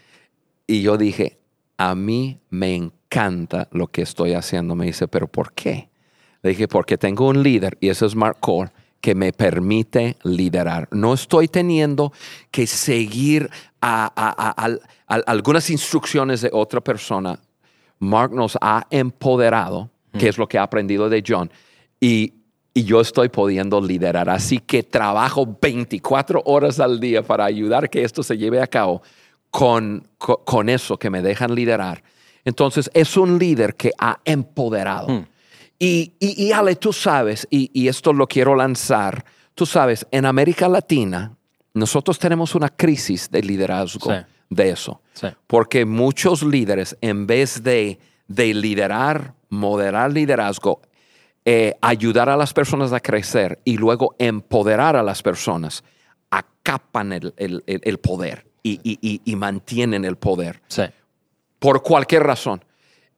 Y 0.66 0.82
yo 0.82 0.98
dije, 0.98 1.38
a 1.78 1.94
mí 1.94 2.38
me 2.50 2.74
encanta 2.74 3.66
lo 3.72 3.86
que 3.86 4.02
estoy 4.02 4.34
haciendo. 4.34 4.74
Me 4.74 4.84
dice, 4.84 5.08
¿pero 5.08 5.26
por 5.26 5.54
qué? 5.54 5.88
Le 6.42 6.50
dije, 6.50 6.68
porque 6.68 6.98
tengo 6.98 7.26
un 7.28 7.42
líder, 7.42 7.78
y 7.80 7.88
eso 7.88 8.04
es 8.04 8.14
Mark 8.14 8.36
Core, 8.40 8.72
que 9.00 9.14
me 9.14 9.32
permite 9.32 10.18
liderar. 10.22 10.86
No 10.92 11.14
estoy 11.14 11.48
teniendo 11.48 12.12
que 12.50 12.66
seguir 12.66 13.48
a, 13.80 14.04
a- 14.14 14.48
a- 14.48 14.50
al- 14.50 14.82
a- 15.06 15.14
algunas 15.26 15.70
instrucciones 15.70 16.42
de 16.42 16.50
otra 16.52 16.82
persona. 16.82 17.40
Mark 18.00 18.34
nos 18.34 18.58
ha 18.60 18.86
empoderado, 18.90 19.88
que 20.18 20.28
es 20.28 20.36
lo 20.36 20.46
que 20.46 20.58
ha 20.58 20.62
aprendido 20.64 21.08
de 21.08 21.24
John, 21.26 21.50
y, 22.00 22.34
y 22.72 22.84
yo 22.84 23.00
estoy 23.00 23.28
pudiendo 23.28 23.80
liderar. 23.80 24.28
Así 24.30 24.58
que 24.58 24.82
trabajo 24.82 25.56
24 25.60 26.42
horas 26.44 26.78
al 26.80 27.00
día 27.00 27.22
para 27.22 27.44
ayudar 27.44 27.90
que 27.90 28.02
esto 28.04 28.22
se 28.22 28.36
lleve 28.38 28.60
a 28.60 28.66
cabo 28.66 29.02
con, 29.50 30.06
co- 30.18 30.44
con, 30.44 30.68
eso 30.68 30.96
que 30.98 31.10
me 31.10 31.22
dejan 31.22 31.54
liderar. 31.54 32.02
Entonces, 32.44 32.90
es 32.94 33.16
un 33.16 33.38
líder 33.38 33.74
que 33.74 33.90
ha 33.98 34.18
empoderado. 34.24 35.26
Y, 35.78 36.12
y, 36.20 36.44
y, 36.46 36.52
Ale, 36.52 36.76
tú 36.76 36.92
sabes, 36.92 37.46
y, 37.50 37.70
y 37.72 37.88
esto 37.88 38.12
lo 38.12 38.26
quiero 38.26 38.54
lanzar, 38.54 39.24
tú 39.54 39.66
sabes, 39.66 40.06
en 40.10 40.24
América 40.26 40.68
Latina, 40.68 41.36
nosotros 41.74 42.18
tenemos 42.18 42.54
una 42.54 42.68
crisis 42.68 43.30
de 43.30 43.42
liderazgo 43.42 44.10
Sí. 44.12 44.18
de 44.50 44.70
eso. 44.70 45.00
Sí. 45.14 45.26
Porque 45.46 45.84
muchos 45.84 46.42
líderes, 46.42 46.96
en 47.00 47.26
vez 47.26 47.62
de, 47.62 47.98
de 48.28 48.54
liderar, 48.54 49.34
moderar 49.48 50.12
liderazgo, 50.12 50.80
eh, 51.52 51.74
ayudar 51.80 52.28
a 52.28 52.36
las 52.36 52.52
personas 52.52 52.92
a 52.92 53.00
crecer 53.00 53.58
y 53.64 53.76
luego 53.76 54.14
empoderar 54.18 54.94
a 54.94 55.02
las 55.02 55.20
personas, 55.20 55.82
acapan 56.30 57.12
el, 57.12 57.34
el- 57.36 57.64
el- 57.66 57.80
el 57.82 57.98
poder 57.98 58.46
y, 58.62 58.78
y- 58.84 58.98
y- 59.02 59.20
y 59.24 59.34
mantienen 59.36 60.04
el 60.04 60.14
poder 60.16 60.60
Sí. 60.68 60.82
por 61.58 61.82
cualquier 61.82 62.22
razón. 62.22 62.64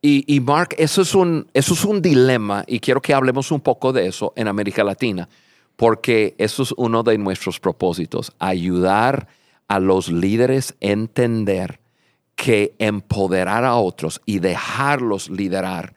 Y, 0.00 0.24
y 0.34 0.40
Mark, 0.40 0.70
eso 0.78 1.02
es, 1.02 1.14
un, 1.14 1.46
eso 1.52 1.74
es 1.74 1.84
un 1.84 2.00
dilema 2.00 2.64
y 2.66 2.80
quiero 2.80 3.02
que 3.02 3.12
hablemos 3.12 3.50
un 3.52 3.60
poco 3.60 3.92
de 3.92 4.06
eso 4.06 4.32
en 4.34 4.48
América 4.48 4.82
Latina, 4.82 5.28
porque 5.76 6.34
eso 6.38 6.62
es 6.62 6.72
uno 6.78 7.02
de 7.02 7.18
nuestros 7.18 7.60
propósitos, 7.60 8.32
ayudar 8.38 9.28
a 9.68 9.78
los 9.78 10.10
líderes 10.10 10.72
a 10.80 10.86
entender 10.86 11.80
que 12.34 12.74
empoderar 12.78 13.64
a 13.64 13.76
otros 13.76 14.20
y 14.24 14.38
dejarlos 14.38 15.28
liderar 15.28 15.94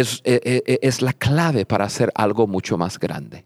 es, 0.00 0.20
eh, 0.24 0.40
eh, 0.44 0.78
es 0.82 1.02
la 1.02 1.12
clave 1.12 1.66
para 1.66 1.84
hacer 1.84 2.10
algo 2.14 2.46
mucho 2.46 2.76
más 2.78 2.98
grande. 2.98 3.44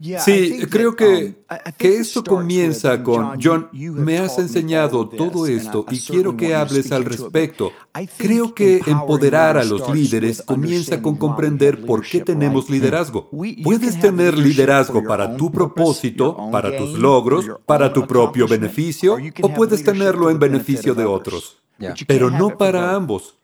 Sí, 0.00 0.60
creo 0.70 0.94
que, 0.94 1.42
que 1.76 1.96
esto 1.96 2.22
comienza 2.22 3.02
con, 3.02 3.36
John, 3.42 3.68
me 3.72 4.18
has 4.18 4.38
enseñado 4.38 5.08
todo 5.08 5.48
esto 5.48 5.84
y 5.90 5.98
quiero 5.98 6.36
que 6.36 6.54
hables 6.54 6.92
al 6.92 7.04
respecto. 7.04 7.72
Creo 8.16 8.54
que 8.54 8.80
empoderar 8.86 9.58
a 9.58 9.64
los 9.64 9.92
líderes 9.92 10.42
comienza 10.42 11.02
con 11.02 11.16
comprender 11.16 11.84
por 11.84 12.06
qué 12.06 12.20
tenemos 12.20 12.70
liderazgo. 12.70 13.28
Puedes 13.64 13.98
tener 13.98 14.38
liderazgo 14.38 15.02
para 15.02 15.36
tu 15.36 15.50
propósito, 15.50 16.48
para 16.52 16.76
tus 16.76 16.96
logros, 16.96 17.46
para 17.66 17.92
tu 17.92 18.06
propio 18.06 18.46
beneficio, 18.46 19.16
o 19.42 19.52
puedes 19.52 19.82
tenerlo 19.82 20.30
en 20.30 20.38
beneficio 20.38 20.94
de 20.94 21.06
otros. 21.06 21.58
Pero 22.06 22.30
no 22.30 22.56
para 22.56 22.94
ambos. 22.94 23.36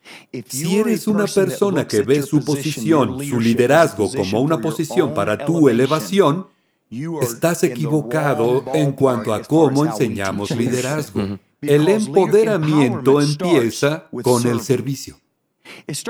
Si 0.49 0.77
eres 0.77 1.07
una 1.07 1.27
persona 1.27 1.87
que 1.87 2.03
ve 2.03 2.23
su 2.23 2.45
posición, 2.45 3.25
su 3.25 3.41
liderazgo 3.41 4.11
como 4.11 4.41
una 4.41 4.59
posición 4.61 5.15
para 5.15 5.45
tu 5.45 5.69
elevación, 5.69 6.47
estás 7.23 7.63
equivocado 7.65 8.65
en 8.75 8.93
cuanto 8.93 9.33
a 9.35 9.43
cómo 9.43 9.85
enseñamos 9.85 10.51
liderazgo. 10.51 11.39
El 11.61 11.89
empoderamiento 11.89 13.21
empieza 13.21 14.09
con 14.23 14.47
el 14.47 14.61
servicio. 14.61 15.17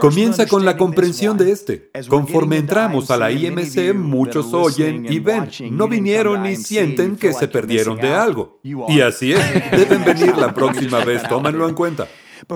Comienza 0.01 0.47
con 0.47 0.65
la 0.65 0.77
comprensión 0.77 1.37
de 1.37 1.51
este. 1.51 1.91
Conforme 2.09 2.59
entramos 2.59 3.11
a 3.11 3.17
la 3.17 3.31
IMC, 3.31 3.95
muchos 3.95 4.53
oyen 4.53 5.07
y 5.11 5.19
ven. 5.19 5.49
No 5.71 5.89
vinieron 5.89 6.47
y 6.47 6.57
sienten 6.57 7.17
que 7.17 7.33
se 7.33 7.49
perdieron 7.49 7.97
de 7.99 8.15
algo. 8.15 8.61
Y 8.63 9.01
así 9.01 9.33
es. 9.33 9.41
Deben 9.71 10.05
venir 10.05 10.37
la 10.37 10.55
próxima 10.55 11.05
vez, 11.05 11.23
tómenlo 11.29 11.69
en 11.69 11.75
cuenta. 11.75 12.09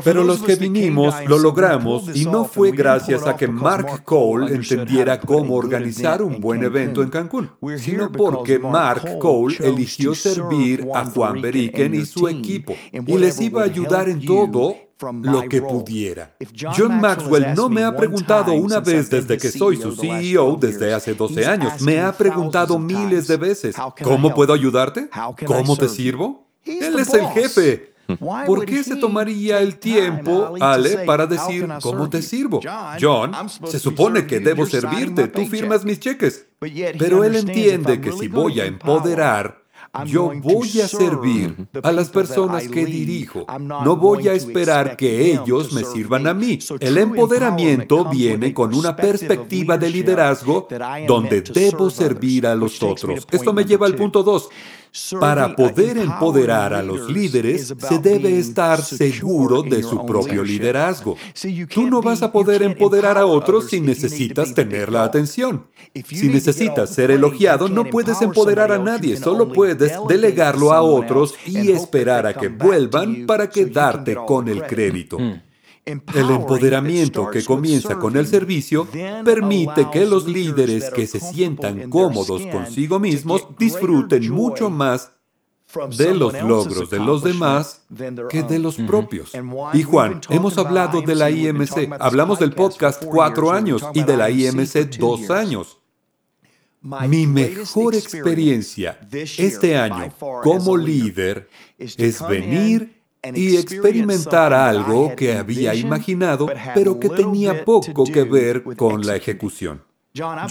Pero 0.04 0.24
los 0.24 0.42
que 0.42 0.56
vinimos 0.56 1.14
lo 1.26 1.38
logramos 1.38 2.14
y 2.14 2.26
no 2.26 2.44
fue 2.44 2.72
gracias 2.72 3.26
a 3.26 3.36
que 3.36 3.48
Mark 3.48 4.04
Cole 4.04 4.54
entendiera 4.54 5.20
cómo 5.20 5.54
organizar 5.54 6.22
un 6.22 6.40
buen 6.40 6.62
evento 6.62 7.02
en 7.02 7.10
Cancún, 7.10 7.50
sino 7.78 8.10
porque 8.12 8.58
Mark 8.58 9.18
Cole 9.18 9.56
eligió 9.60 10.14
servir 10.14 10.86
a 10.94 11.04
Juan 11.04 11.40
Beriken 11.40 11.94
y 11.94 12.04
su 12.04 12.28
equipo 12.28 12.74
y 12.92 13.18
les 13.18 13.40
iba 13.40 13.62
a 13.62 13.64
ayudar 13.64 14.08
en 14.08 14.24
todo 14.24 14.76
lo 15.22 15.48
que 15.48 15.62
pudiera. 15.62 16.34
John 16.76 17.00
Maxwell 17.00 17.54
no 17.54 17.68
me 17.68 17.84
ha 17.84 17.94
preguntado 17.96 18.52
una 18.52 18.80
vez 18.80 19.08
desde 19.08 19.38
que 19.38 19.50
soy 19.50 19.76
su 19.76 19.94
CEO 19.94 20.56
desde 20.60 20.92
hace 20.92 21.14
12 21.14 21.46
años. 21.46 21.80
Me 21.82 22.00
ha 22.00 22.12
preguntado 22.12 22.78
miles 22.78 23.26
de 23.28 23.36
veces, 23.36 23.76
¿cómo 24.02 24.34
puedo 24.34 24.52
ayudarte? 24.52 25.08
¿Cómo 25.46 25.76
te 25.76 25.88
sirvo? 25.88 26.48
Él 26.64 26.98
es 26.98 27.14
el 27.14 27.26
jefe. 27.28 27.94
¿Por 28.46 28.64
qué 28.64 28.82
se 28.82 28.96
tomaría 28.96 29.60
el 29.60 29.78
tiempo, 29.78 30.54
Ale, 30.60 30.98
para 31.04 31.26
decir 31.26 31.68
cómo 31.82 32.08
te 32.08 32.22
sirvo? 32.22 32.60
John, 33.00 33.32
se 33.66 33.78
supone 33.78 34.26
que 34.26 34.40
debo 34.40 34.66
servirte, 34.66 35.28
tú 35.28 35.46
firmas 35.46 35.84
mis 35.84 36.00
cheques. 36.00 36.46
Pero 36.98 37.24
él 37.24 37.36
entiende 37.36 38.00
que 38.00 38.12
si 38.12 38.28
voy 38.28 38.60
a 38.60 38.64
empoderar, 38.66 39.57
Yo 40.06 40.32
voy 40.40 40.80
a 40.80 40.88
servir 40.88 41.68
a 41.82 41.92
las 41.92 42.10
personas 42.10 42.68
que 42.68 42.84
dirijo. 42.84 43.46
No 43.58 43.96
voy 43.96 44.28
a 44.28 44.34
esperar 44.34 44.96
que 44.96 45.32
ellos 45.32 45.72
me 45.72 45.84
sirvan 45.84 46.26
a 46.26 46.34
mí. 46.34 46.58
El 46.80 46.98
empoderamiento 46.98 48.04
viene 48.04 48.52
con 48.52 48.74
una 48.74 48.94
perspectiva 48.94 49.78
de 49.78 49.90
liderazgo 49.90 50.68
donde 51.06 51.42
debo 51.42 51.90
servir 51.90 52.46
a 52.46 52.54
los 52.54 52.82
otros. 52.82 53.26
Esto 53.30 53.52
me 53.52 53.64
lleva 53.64 53.86
al 53.86 53.94
punto 53.94 54.22
dos. 54.22 54.48
Para 55.20 55.54
poder 55.54 55.98
empoderar 55.98 56.74
a 56.74 56.82
los 56.82 57.10
líderes, 57.10 57.74
se 57.78 57.98
debe 57.98 58.38
estar 58.38 58.82
seguro 58.82 59.62
de 59.62 59.82
su 59.82 60.04
propio 60.06 60.42
liderazgo. 60.42 61.16
Tú 61.72 61.86
no 61.86 62.02
vas 62.02 62.22
a 62.22 62.32
poder 62.32 62.62
empoderar 62.62 63.18
a 63.18 63.26
otros 63.26 63.68
si 63.68 63.80
necesitas 63.80 64.54
tener 64.54 64.90
la 64.90 65.04
atención. 65.04 65.66
Si 66.04 66.28
necesitas 66.28 66.90
ser 66.90 67.10
elogiado, 67.10 67.68
no 67.68 67.84
puedes 67.84 68.20
empoderar 68.22 68.72
a 68.72 68.78
nadie, 68.78 69.16
solo 69.16 69.52
puedes 69.52 69.92
delegarlo 70.08 70.72
a 70.72 70.82
otros 70.82 71.34
y 71.46 71.70
esperar 71.70 72.26
a 72.26 72.34
que 72.34 72.48
vuelvan 72.48 73.26
para 73.26 73.48
quedarte 73.48 74.16
con 74.26 74.48
el 74.48 74.66
crédito. 74.66 75.18
El 75.88 76.30
empoderamiento 76.30 77.30
que 77.30 77.42
comienza 77.42 77.98
con 77.98 78.16
el 78.16 78.26
servicio 78.26 78.86
permite 79.24 79.88
que 79.90 80.04
los 80.04 80.26
líderes 80.26 80.90
que 80.90 81.06
se 81.06 81.18
sientan 81.18 81.88
cómodos 81.88 82.46
consigo 82.46 82.98
mismos 82.98 83.46
disfruten 83.58 84.30
mucho 84.30 84.68
más 84.68 85.12
de 85.96 86.14
los 86.14 86.32
logros 86.42 86.90
de 86.90 86.98
los 86.98 87.22
demás 87.22 87.82
que 88.30 88.42
de 88.42 88.58
los 88.58 88.76
propios. 88.76 89.32
Y 89.72 89.82
Juan, 89.82 90.20
hemos 90.28 90.58
hablado 90.58 91.00
de 91.00 91.14
la 91.14 91.30
IMC, 91.30 91.90
hablamos 91.98 92.38
del 92.38 92.52
podcast 92.52 93.02
cuatro 93.04 93.50
años 93.50 93.82
y 93.94 94.02
de 94.02 94.16
la 94.16 94.30
IMC 94.30 94.98
dos 94.98 95.30
años. 95.30 95.78
Mi 96.82 97.26
mejor 97.26 97.94
experiencia 97.94 98.98
este 99.10 99.76
año 99.76 100.12
como 100.42 100.76
líder 100.76 101.48
es 101.78 102.26
venir 102.28 102.97
y 103.34 103.56
experimentar 103.56 104.52
algo 104.52 105.14
que 105.16 105.34
había 105.34 105.74
imaginado, 105.74 106.48
pero 106.74 106.98
que 106.98 107.08
tenía 107.08 107.64
poco 107.64 108.04
que 108.04 108.24
ver 108.24 108.62
con 108.76 109.06
la 109.06 109.16
ejecución. 109.16 109.82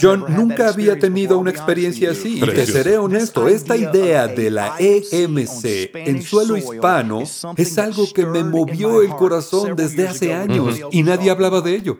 John 0.00 0.24
nunca 0.28 0.68
había 0.68 0.98
tenido 0.98 1.38
una 1.38 1.50
experiencia 1.50 2.12
así, 2.12 2.38
y 2.38 2.46
te 2.46 2.66
seré 2.66 2.96
honesto, 2.96 3.48
esta 3.48 3.76
idea 3.76 4.26
de 4.26 4.50
la 4.50 4.76
EMC 4.78 5.90
en 5.94 6.22
suelo 6.22 6.56
hispano 6.56 7.22
es 7.56 7.78
algo 7.78 8.10
que 8.12 8.24
me 8.24 8.44
movió 8.44 9.02
el 9.02 9.10
corazón 9.10 9.76
desde 9.76 10.08
hace 10.08 10.32
años 10.32 10.80
y 10.90 11.02
nadie 11.02 11.30
hablaba 11.30 11.60
de 11.60 11.74
ello. 11.74 11.98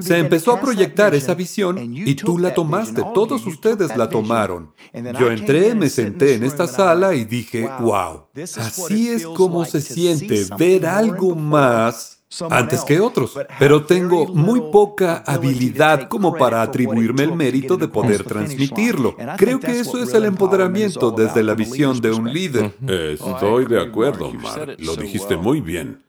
Se 0.00 0.18
empezó 0.18 0.52
a 0.52 0.60
proyectar 0.60 1.14
esa 1.14 1.34
visión 1.34 1.78
y 1.78 2.14
tú 2.14 2.38
la 2.38 2.54
tomaste, 2.54 3.02
todos 3.14 3.46
ustedes 3.46 3.94
la 3.96 4.08
tomaron. 4.08 4.72
Yo 5.18 5.30
entré, 5.30 5.74
me 5.74 5.90
senté 5.90 6.34
en 6.34 6.44
esta 6.44 6.66
sala 6.66 7.14
y 7.14 7.24
dije, 7.24 7.68
wow, 7.80 8.26
así 8.56 9.08
es 9.08 9.26
como 9.26 9.64
se 9.64 9.80
siente 9.80 10.46
ver 10.58 10.86
algo 10.86 11.34
más 11.34 12.16
antes 12.50 12.84
que 12.84 13.00
otros, 13.00 13.38
pero 13.58 13.84
tengo 13.84 14.26
muy 14.26 14.60
poca 14.72 15.22
habilidad 15.26 16.08
como 16.08 16.34
para 16.34 16.62
atribuirme 16.62 17.24
el 17.24 17.34
mérito 17.34 17.76
de 17.76 17.88
poder 17.88 18.24
transmitirlo. 18.24 19.14
Creo 19.36 19.60
que 19.60 19.78
eso 19.78 20.02
es 20.02 20.12
el 20.14 20.24
empoderamiento 20.24 21.10
desde 21.10 21.42
la 21.42 21.54
visión 21.54 22.00
de 22.00 22.12
un 22.12 22.32
líder. 22.32 22.74
Estoy 22.88 23.66
de 23.66 23.80
acuerdo, 23.80 24.32
Mark. 24.32 24.76
Lo 24.78 24.96
dijiste 24.96 25.36
muy 25.36 25.60
bien. 25.60 26.05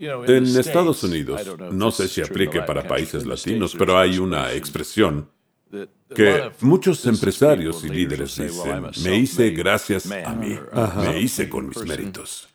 En 0.00 0.46
Estados 0.46 1.04
Unidos, 1.04 1.42
no 1.72 1.90
sé 1.90 2.08
si 2.08 2.22
aplique 2.22 2.62
para 2.62 2.88
países 2.88 3.26
latinos, 3.26 3.76
pero 3.78 3.98
hay 3.98 4.18
una 4.18 4.52
expresión 4.52 5.28
que 6.14 6.50
muchos 6.60 7.04
empresarios 7.06 7.84
y 7.84 7.90
líderes 7.90 8.36
dicen, 8.36 8.82
me 9.04 9.16
hice 9.16 9.50
gracias 9.50 10.10
a 10.10 10.34
mí, 10.34 10.58
me 10.96 11.20
hice 11.20 11.48
con 11.48 11.68
mis 11.68 11.84
méritos. 11.84 12.48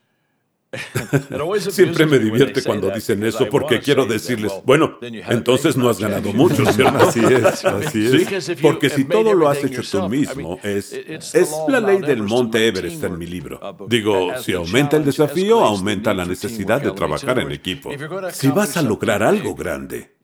Siempre 1.59 2.05
me 2.05 2.19
divierte 2.19 2.63
cuando 2.63 2.89
dicen 2.89 3.23
eso 3.23 3.47
porque 3.49 3.79
quiero 3.79 4.05
decirles, 4.05 4.51
bueno, 4.65 4.97
entonces 5.01 5.77
no 5.77 5.89
has 5.89 5.99
ganado 5.99 6.33
mucho, 6.33 6.65
¿cierto? 6.71 6.97
Así 7.05 7.19
es, 7.19 7.65
así 7.65 8.27
es. 8.27 8.61
porque 8.61 8.89
si 8.89 9.05
todo 9.05 9.33
lo 9.33 9.49
has 9.49 9.63
hecho 9.63 9.81
tú 9.89 10.09
mismo, 10.09 10.59
es, 10.63 10.93
es 10.93 11.53
la 11.67 11.79
ley 11.79 11.99
del 11.99 12.23
monte 12.23 12.67
Everest 12.67 13.03
en 13.03 13.17
mi 13.17 13.25
libro. 13.25 13.59
Digo, 13.87 14.37
si 14.39 14.53
aumenta 14.53 14.97
el 14.97 15.05
desafío, 15.05 15.63
aumenta 15.63 16.13
la 16.13 16.25
necesidad 16.25 16.81
de 16.81 16.91
trabajar 16.91 17.39
en 17.39 17.51
equipo. 17.51 17.91
Si 18.31 18.47
vas 18.49 18.77
a 18.77 18.81
lograr 18.81 19.23
algo 19.23 19.55
grande, 19.55 20.15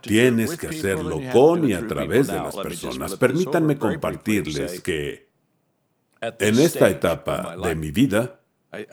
tienes 0.00 0.56
que 0.56 0.68
hacerlo 0.68 1.20
con 1.32 1.68
y 1.68 1.72
a 1.72 1.86
través 1.86 2.26
de 2.28 2.34
las 2.34 2.56
personas. 2.56 3.16
Permítanme 3.16 3.76
compartirles 3.78 4.80
que 4.80 5.26
en 6.20 6.58
esta 6.58 6.88
etapa 6.88 7.56
de 7.56 7.74
mi 7.74 7.90
vida, 7.90 8.40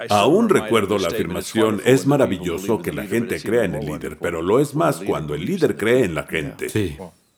Aún 0.09 0.49
recuerdo 0.49 0.97
la 0.97 1.09
afirmación, 1.09 1.81
es 1.85 2.05
maravilloso 2.05 2.81
que 2.81 2.93
la 2.93 3.05
gente 3.05 3.41
crea 3.41 3.65
en 3.65 3.75
el 3.75 3.85
líder, 3.85 4.17
pero 4.19 4.41
lo 4.41 4.59
es 4.59 4.75
más 4.75 4.97
cuando 4.97 5.33
el 5.35 5.45
líder 5.45 5.75
cree 5.75 6.05
en 6.05 6.15
la 6.15 6.23
gente. 6.23 6.69
Sí. 6.69 6.97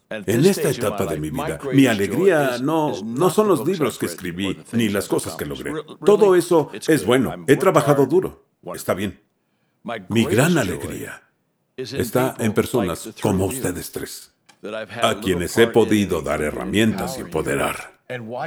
En 0.09 0.45
esta 0.45 0.69
etapa 0.69 1.05
de 1.07 1.19
mi 1.19 1.31
vida, 1.31 1.59
mi 1.73 1.87
alegría 1.87 2.59
no, 2.61 2.93
no 3.03 3.29
son 3.31 3.47
los 3.47 3.65
libros 3.65 3.97
que 3.97 4.05
escribí, 4.05 4.57
ni 4.71 4.89
las 4.89 5.07
cosas 5.07 5.35
que 5.35 5.45
logré. 5.45 5.73
Todo 6.05 6.35
eso 6.35 6.71
es 6.87 7.05
bueno. 7.05 7.43
He 7.47 7.55
trabajado 7.55 8.05
duro. 8.05 8.45
Está 8.73 8.93
bien. 8.93 9.19
Mi 10.09 10.25
gran 10.25 10.57
alegría 10.57 11.23
está 11.77 12.35
en 12.39 12.53
personas 12.53 13.09
como 13.21 13.45
ustedes 13.45 13.91
tres, 13.91 14.31
a 15.01 15.19
quienes 15.19 15.57
he 15.57 15.67
podido 15.67 16.21
dar 16.21 16.41
herramientas 16.41 17.17
y 17.17 17.21
empoderar. 17.21 17.94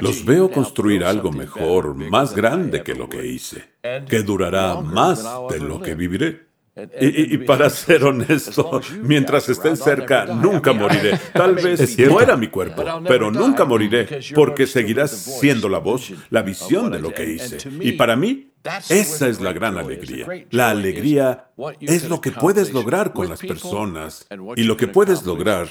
Los 0.01 0.23
veo 0.23 0.49
construir 0.49 1.03
algo 1.03 1.31
mejor, 1.31 1.95
más 1.95 2.33
grande 2.33 2.81
que 2.83 2.95
lo 2.95 3.09
que 3.09 3.25
hice, 3.25 3.69
que 4.07 4.23
durará 4.23 4.79
más 4.81 5.23
de 5.49 5.59
lo 5.59 5.81
que 5.81 5.95
viviré. 5.95 6.48
Y, 6.99 7.37
para 7.39 7.69
ser 7.69 8.03
honesto, 8.03 8.81
mientras 9.01 9.49
estén 9.49 9.77
cerca, 9.77 10.25
nunca 10.25 10.73
moriré. 10.73 11.19
Tal 11.33 11.55
vez 11.55 11.97
muera 12.07 12.35
mi 12.35 12.47
cuerpo, 12.47 12.83
pero 13.07 13.31
nunca 13.31 13.65
moriré, 13.65 14.21
porque 14.35 14.67
seguirás 14.67 15.11
siendo 15.11 15.69
la 15.69 15.79
voz, 15.79 16.11
la 16.29 16.41
visión 16.41 16.91
de 16.91 16.99
lo 16.99 17.13
que 17.13 17.31
hice. 17.31 17.57
Y 17.81 17.93
para 17.93 18.15
mí, 18.15 18.49
esa 18.89 19.27
es 19.27 19.39
la 19.39 19.53
gran 19.53 19.77
alegría. 19.77 20.27
La 20.51 20.69
alegría 20.69 21.51
es 21.79 22.09
lo 22.09 22.19
que 22.19 22.31
puedes 22.31 22.73
lograr 22.73 23.13
con 23.13 23.29
las 23.29 23.39
personas 23.39 24.27
y 24.55 24.63
lo 24.63 24.75
que 24.75 24.87
puedes 24.87 25.25
lograr 25.25 25.69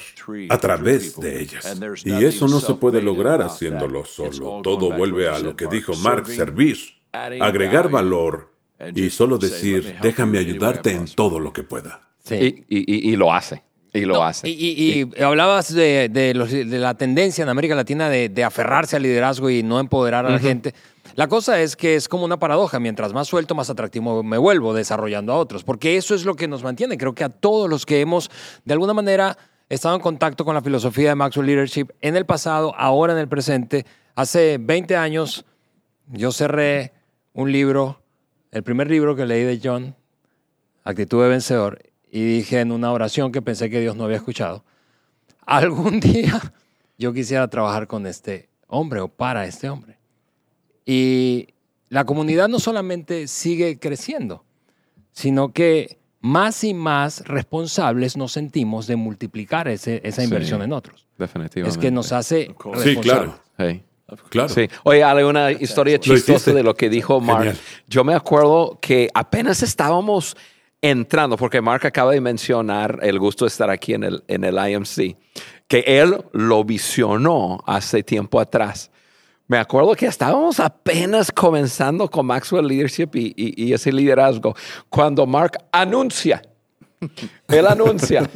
a 0.48 0.58
través 0.58 1.18
de 1.20 1.40
ellas. 1.40 1.78
Y 2.04 2.24
eso 2.24 2.48
no 2.48 2.60
se 2.60 2.74
puede 2.74 3.02
lograr 3.02 3.42
haciéndolo 3.42 4.04
solo. 4.04 4.62
Todo 4.62 4.90
vuelve 4.90 5.28
a 5.28 5.38
lo 5.38 5.54
que 5.54 5.66
dijo 5.66 5.94
Mark, 5.96 6.26
servir, 6.26 6.78
agregar 7.12 7.90
valor 7.90 8.57
y 8.94 9.10
solo 9.10 9.38
decir, 9.38 9.96
déjame 10.00 10.38
ayudarte 10.38 10.92
en 10.92 11.06
todo 11.06 11.40
lo 11.40 11.52
que 11.52 11.62
pueda. 11.62 12.00
Sí. 12.24 12.64
Y, 12.68 13.16
lo 13.16 13.32
hace. 13.32 13.62
Y 13.92 14.00
lo 14.02 14.22
hace. 14.22 14.48
Y, 14.48 15.10
hablabas 15.20 15.74
de, 15.74 16.32
la 16.68 16.94
tendencia 16.94 17.42
en 17.42 17.48
América 17.48 17.74
Latina 17.74 18.08
de, 18.08 18.44
aferrarse 18.44 18.96
al 18.96 19.02
liderazgo 19.02 19.50
y 19.50 19.62
no 19.62 19.80
empoderar 19.80 20.26
a 20.26 20.30
la 20.30 20.38
gente. 20.38 20.74
La 21.16 21.26
cosa 21.26 21.60
es 21.60 21.74
que 21.74 21.96
es 21.96 22.08
como 22.08 22.24
una 22.24 22.38
paradoja. 22.38 22.78
Mientras 22.78 23.12
más 23.12 23.26
suelto, 23.26 23.54
más 23.54 23.70
atractivo 23.70 24.22
me 24.22 24.38
vuelvo 24.38 24.74
desarrollando 24.74 25.32
a 25.32 25.36
otros. 25.36 25.64
Porque 25.64 25.96
eso 25.96 26.14
es 26.14 26.24
lo 26.24 26.34
que 26.34 26.46
nos 26.46 26.62
mantiene. 26.62 26.96
Creo 26.96 27.14
que 27.14 27.24
a 27.24 27.28
todos 27.30 27.68
los 27.68 27.84
que 27.84 28.00
hemos, 28.00 28.30
de 28.64 28.74
alguna 28.74 28.94
manera, 28.94 29.36
estado 29.68 29.96
en 29.96 30.00
contacto 30.00 30.44
con 30.44 30.54
la 30.54 30.62
filosofía 30.62 31.08
de 31.08 31.14
Maxwell 31.16 31.46
Leadership 31.46 31.88
en 32.00 32.14
el 32.14 32.26
pasado, 32.26 32.74
ahora 32.76 33.14
en 33.14 33.18
el 33.18 33.28
presente. 33.28 33.84
Hace 34.14 34.58
20 34.60 34.96
años 34.96 35.44
yo 36.06 36.30
cerré 36.30 36.92
un 37.32 37.50
libro 37.52 38.02
el 38.50 38.62
primer 38.62 38.90
libro 38.90 39.14
que 39.16 39.26
leí 39.26 39.44
de 39.44 39.60
John, 39.62 39.94
Actitud 40.84 41.22
de 41.22 41.28
Vencedor, 41.28 41.82
y 42.10 42.24
dije 42.24 42.60
en 42.60 42.72
una 42.72 42.92
oración 42.92 43.32
que 43.32 43.42
pensé 43.42 43.68
que 43.70 43.80
Dios 43.80 43.96
no 43.96 44.04
había 44.04 44.16
escuchado, 44.16 44.64
algún 45.44 46.00
día 46.00 46.40
yo 46.96 47.12
quisiera 47.12 47.48
trabajar 47.48 47.86
con 47.86 48.06
este 48.06 48.48
hombre 48.66 49.00
o 49.00 49.08
para 49.08 49.46
este 49.46 49.68
hombre. 49.68 49.98
Y 50.84 51.48
la 51.88 52.04
comunidad 52.04 52.48
no 52.48 52.58
solamente 52.58 53.28
sigue 53.28 53.78
creciendo, 53.78 54.44
sino 55.12 55.52
que 55.52 55.98
más 56.20 56.64
y 56.64 56.74
más 56.74 57.26
responsables 57.26 58.16
nos 58.16 58.32
sentimos 58.32 58.86
de 58.86 58.96
multiplicar 58.96 59.68
esa 59.68 60.24
inversión 60.24 60.62
en 60.62 60.72
otros. 60.72 61.06
Definitivamente. 61.16 61.78
Es 61.78 61.80
que 61.80 61.90
nos 61.90 62.12
hace 62.12 62.54
Sí, 62.82 62.96
claro. 62.96 63.38
Claro. 64.30 64.48
Sí. 64.48 64.68
Oye, 64.84 65.04
hay 65.04 65.22
una 65.22 65.52
historia 65.52 65.98
chistosa 65.98 66.52
de 66.52 66.62
lo 66.62 66.74
que 66.74 66.88
dijo 66.88 67.20
Mark. 67.20 67.56
Yo 67.86 68.04
me 68.04 68.14
acuerdo 68.14 68.78
que 68.80 69.10
apenas 69.12 69.62
estábamos 69.62 70.36
entrando, 70.80 71.36
porque 71.36 71.60
Mark 71.60 71.86
acaba 71.86 72.12
de 72.12 72.20
mencionar 72.20 73.00
el 73.02 73.18
gusto 73.18 73.44
de 73.44 73.48
estar 73.48 73.68
aquí 73.70 73.94
en 73.94 74.04
el, 74.04 74.24
en 74.28 74.44
el 74.44 74.56
IMC, 74.56 75.16
que 75.66 75.84
él 75.86 76.16
lo 76.32 76.64
visionó 76.64 77.58
hace 77.66 78.02
tiempo 78.02 78.40
atrás. 78.40 78.90
Me 79.46 79.58
acuerdo 79.58 79.94
que 79.94 80.06
estábamos 80.06 80.60
apenas 80.60 81.32
comenzando 81.32 82.08
con 82.08 82.26
Maxwell 82.26 82.66
Leadership 82.66 83.08
y, 83.14 83.32
y 83.36 83.72
ese 83.72 83.90
liderazgo, 83.92 84.54
cuando 84.88 85.26
Mark 85.26 85.58
anuncia 85.72 86.42
Él 87.48 87.66
anuncia, 87.66 88.28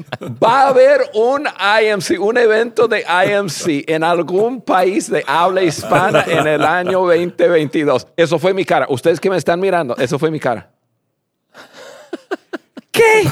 va 0.42 0.62
a 0.62 0.68
haber 0.68 1.00
un 1.14 1.46
IMC, 1.46 2.20
un 2.20 2.38
evento 2.38 2.88
de 2.88 3.00
IMC 3.00 3.88
en 3.88 4.04
algún 4.04 4.60
país 4.60 5.10
de 5.10 5.24
habla 5.26 5.62
hispana 5.62 6.24
en 6.26 6.46
el 6.46 6.64
año 6.64 7.00
2022. 7.00 8.06
Eso 8.16 8.38
fue 8.38 8.54
mi 8.54 8.64
cara. 8.64 8.86
Ustedes 8.88 9.20
que 9.20 9.30
me 9.30 9.36
están 9.36 9.58
mirando, 9.60 9.96
eso 9.96 10.18
fue 10.18 10.30
mi 10.30 10.38
cara. 10.38 10.70
¿Qué? 12.92 13.22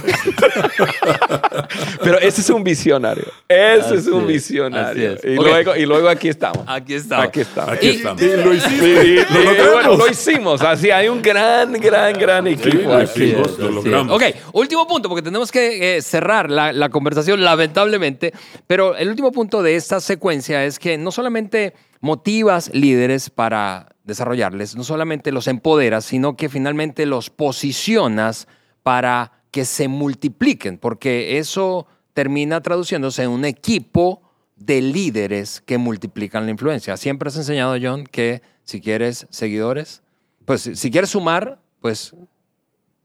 Pero 2.03 2.18
ese 2.18 2.40
es 2.40 2.51
un 2.51 2.62
visionario. 2.64 3.25
Ese 3.49 3.96
es 3.96 4.07
un 4.07 4.27
visionario. 4.27 5.12
es. 5.12 5.25
Y, 5.25 5.35
luego, 5.35 5.77
y 5.77 5.87
luego 5.87 6.09
aquí 6.09 6.29
estamos. 6.29 6.64
Aquí 6.66 6.94
estamos. 6.94 7.27
Aquí 7.27 7.40
estamos. 7.40 7.73
Aquí 7.73 7.88
estamos. 7.88 8.23
Y 8.23 8.37
lo 8.37 9.64
lo 9.64 9.73
bueno, 9.73 9.96
lo 9.96 10.09
hicimos. 10.09 10.62
Así 10.62 10.90
hay 10.90 11.09
un 11.09 11.23
gran, 11.23 11.73
gran, 11.73 12.12
gran 12.14 12.46
equipo 12.46 12.88
lo. 12.88 12.96
Así 12.96 13.33
lo 13.33 13.44
es. 13.44 13.59
logramos. 13.59 14.16
Ok, 14.16 14.35
último 14.53 14.87
punto, 14.87 15.09
porque 15.09 15.23
tenemos 15.23 15.51
que 15.51 15.96
eh, 15.96 16.03
cerrar 16.03 16.51
la, 16.51 16.73
la 16.73 16.88
conversación, 16.88 17.42
lamentablemente. 17.42 18.33
Pero 18.66 18.96
el 18.96 19.09
último 19.09 19.33
punto 19.33 19.62
de 19.62 19.77
esta 19.77 20.01
secuencia 20.01 20.64
es 20.64 20.79
que 20.79 20.99
no 20.99 21.11
solamente 21.11 21.75
motivas 22.01 22.70
líderes 22.73 23.31
para 23.31 23.88
desarrollarles, 24.05 24.77
no 24.77 24.85
solamente 24.85 25.33
los 25.33 25.46
empoderas, 25.46 26.05
sino 26.05 26.37
que 26.37 26.49
finalmente 26.49 27.07
los 27.07 27.31
posicionas 27.31 28.49
para 28.83 29.39
que 29.51 29.65
se 29.65 29.89
multipliquen, 29.89 30.79
porque 30.79 31.39
eso 31.39 31.87
termina 32.13 32.61
traduciéndose 32.61 33.23
en 33.23 33.31
un 33.31 33.45
equipo 33.45 34.23
de 34.57 34.81
líderes 34.83 35.61
que 35.65 35.79
multiplican 35.79 36.45
la 36.45 36.51
influencia. 36.51 36.97
Siempre 36.97 37.29
has 37.29 37.37
enseñado, 37.37 37.77
John, 37.81 38.05
que 38.05 38.43
si 38.65 38.81
quieres 38.81 39.27
seguidores, 39.31 40.03
pues 40.45 40.63
si 40.75 40.91
quieres 40.91 41.11
sumar, 41.11 41.61
pues 41.81 42.15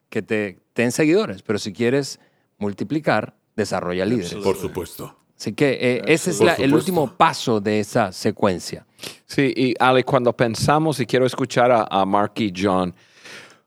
que 0.10 0.22
te 0.22 0.60
den 0.76 0.92
seguidores, 0.92 1.42
pero 1.42 1.58
si 1.60 1.72
quieres 1.74 2.20
multiplicar, 2.58 3.36
desarrolla 3.56 4.06
líderes. 4.06 4.36
Por 4.36 4.58
supuesto. 4.58 5.16
Así 5.38 5.54
que 5.54 5.78
eh, 5.82 6.02
ese 6.08 6.32
es 6.32 6.40
la- 6.40 6.54
el 6.54 6.74
último 6.74 7.16
paso 7.18 7.60
de 7.60 7.80
esa 7.80 8.12
secuencia. 8.12 8.86
Sí, 9.26 9.54
y 9.56 9.74
Ale, 9.80 10.04
cuando 10.04 10.32
pensamos, 10.34 11.00
y 11.00 11.06
quiero 11.06 11.26
escuchar 11.26 11.72
a, 11.72 11.88
a 11.90 12.06
Mark 12.06 12.34
y 12.38 12.54
John, 12.56 12.94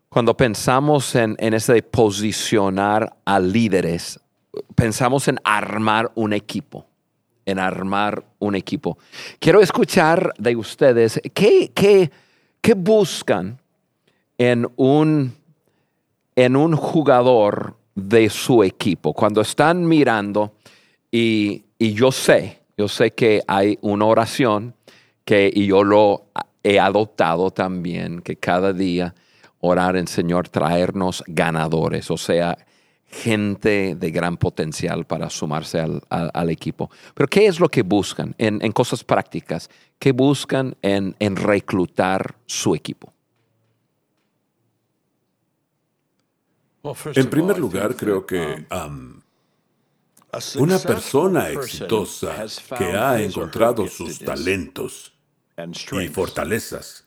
cuando 0.08 0.36
pensamos 0.36 1.14
en, 1.14 1.36
en 1.38 1.54
ese 1.54 1.74
de 1.74 1.82
posicionar 1.82 3.16
a 3.24 3.38
líderes, 3.38 4.18
pensamos 4.74 5.28
en 5.28 5.38
armar 5.44 6.10
un 6.14 6.32
equipo, 6.32 6.86
en 7.44 7.58
armar 7.58 8.24
un 8.38 8.54
equipo. 8.54 8.98
Quiero 9.38 9.60
escuchar 9.60 10.32
de 10.38 10.56
ustedes, 10.56 11.20
¿qué, 11.34 11.70
qué, 11.74 12.10
qué 12.60 12.74
buscan 12.74 13.60
en 14.38 14.66
un, 14.76 15.34
en 16.36 16.56
un 16.56 16.74
jugador 16.74 17.76
de 17.94 18.30
su 18.30 18.62
equipo? 18.64 19.12
Cuando 19.12 19.42
están 19.42 19.86
mirando, 19.86 20.54
y, 21.10 21.64
y 21.78 21.92
yo 21.92 22.12
sé, 22.12 22.60
yo 22.76 22.88
sé 22.88 23.10
que 23.10 23.42
hay 23.46 23.78
una 23.82 24.06
oración 24.06 24.74
que 25.24 25.50
y 25.52 25.66
yo 25.66 25.84
lo 25.84 26.26
he 26.62 26.80
adoptado 26.80 27.50
también, 27.50 28.20
que 28.22 28.36
cada 28.36 28.72
día 28.72 29.14
orar 29.60 29.96
en 29.96 30.06
Señor, 30.06 30.48
traernos 30.48 31.22
ganadores, 31.26 32.10
o 32.10 32.16
sea, 32.16 32.56
gente 33.10 33.94
de 33.96 34.10
gran 34.10 34.36
potencial 34.36 35.06
para 35.06 35.30
sumarse 35.30 35.80
al, 35.80 36.02
al- 36.10 36.30
al 36.34 36.50
equipo. 36.50 36.90
Pero 37.14 37.26
¿qué 37.28 37.46
es 37.46 37.58
lo 37.58 37.68
que 37.68 37.82
buscan 37.82 38.34
en, 38.38 38.58
en 38.62 38.70
cosas 38.72 39.02
prácticas? 39.02 39.70
¿Qué 39.98 40.12
buscan 40.12 40.76
en, 40.82 41.16
en 41.18 41.36
reclutar 41.36 42.34
su 42.46 42.74
equipo? 42.74 43.12
En 47.16 47.28
primer 47.30 47.58
lugar, 47.58 47.96
creo 47.96 48.24
que 48.24 48.66
am, 48.70 49.20
una 50.58 50.78
persona 50.78 51.48
exitosa 51.50 52.34
que 52.78 52.84
ha 52.96 53.20
encontrado 53.20 53.86
sus 53.88 54.18
talentos 54.20 55.12
y 56.04 56.08
fortalezas 56.08 57.04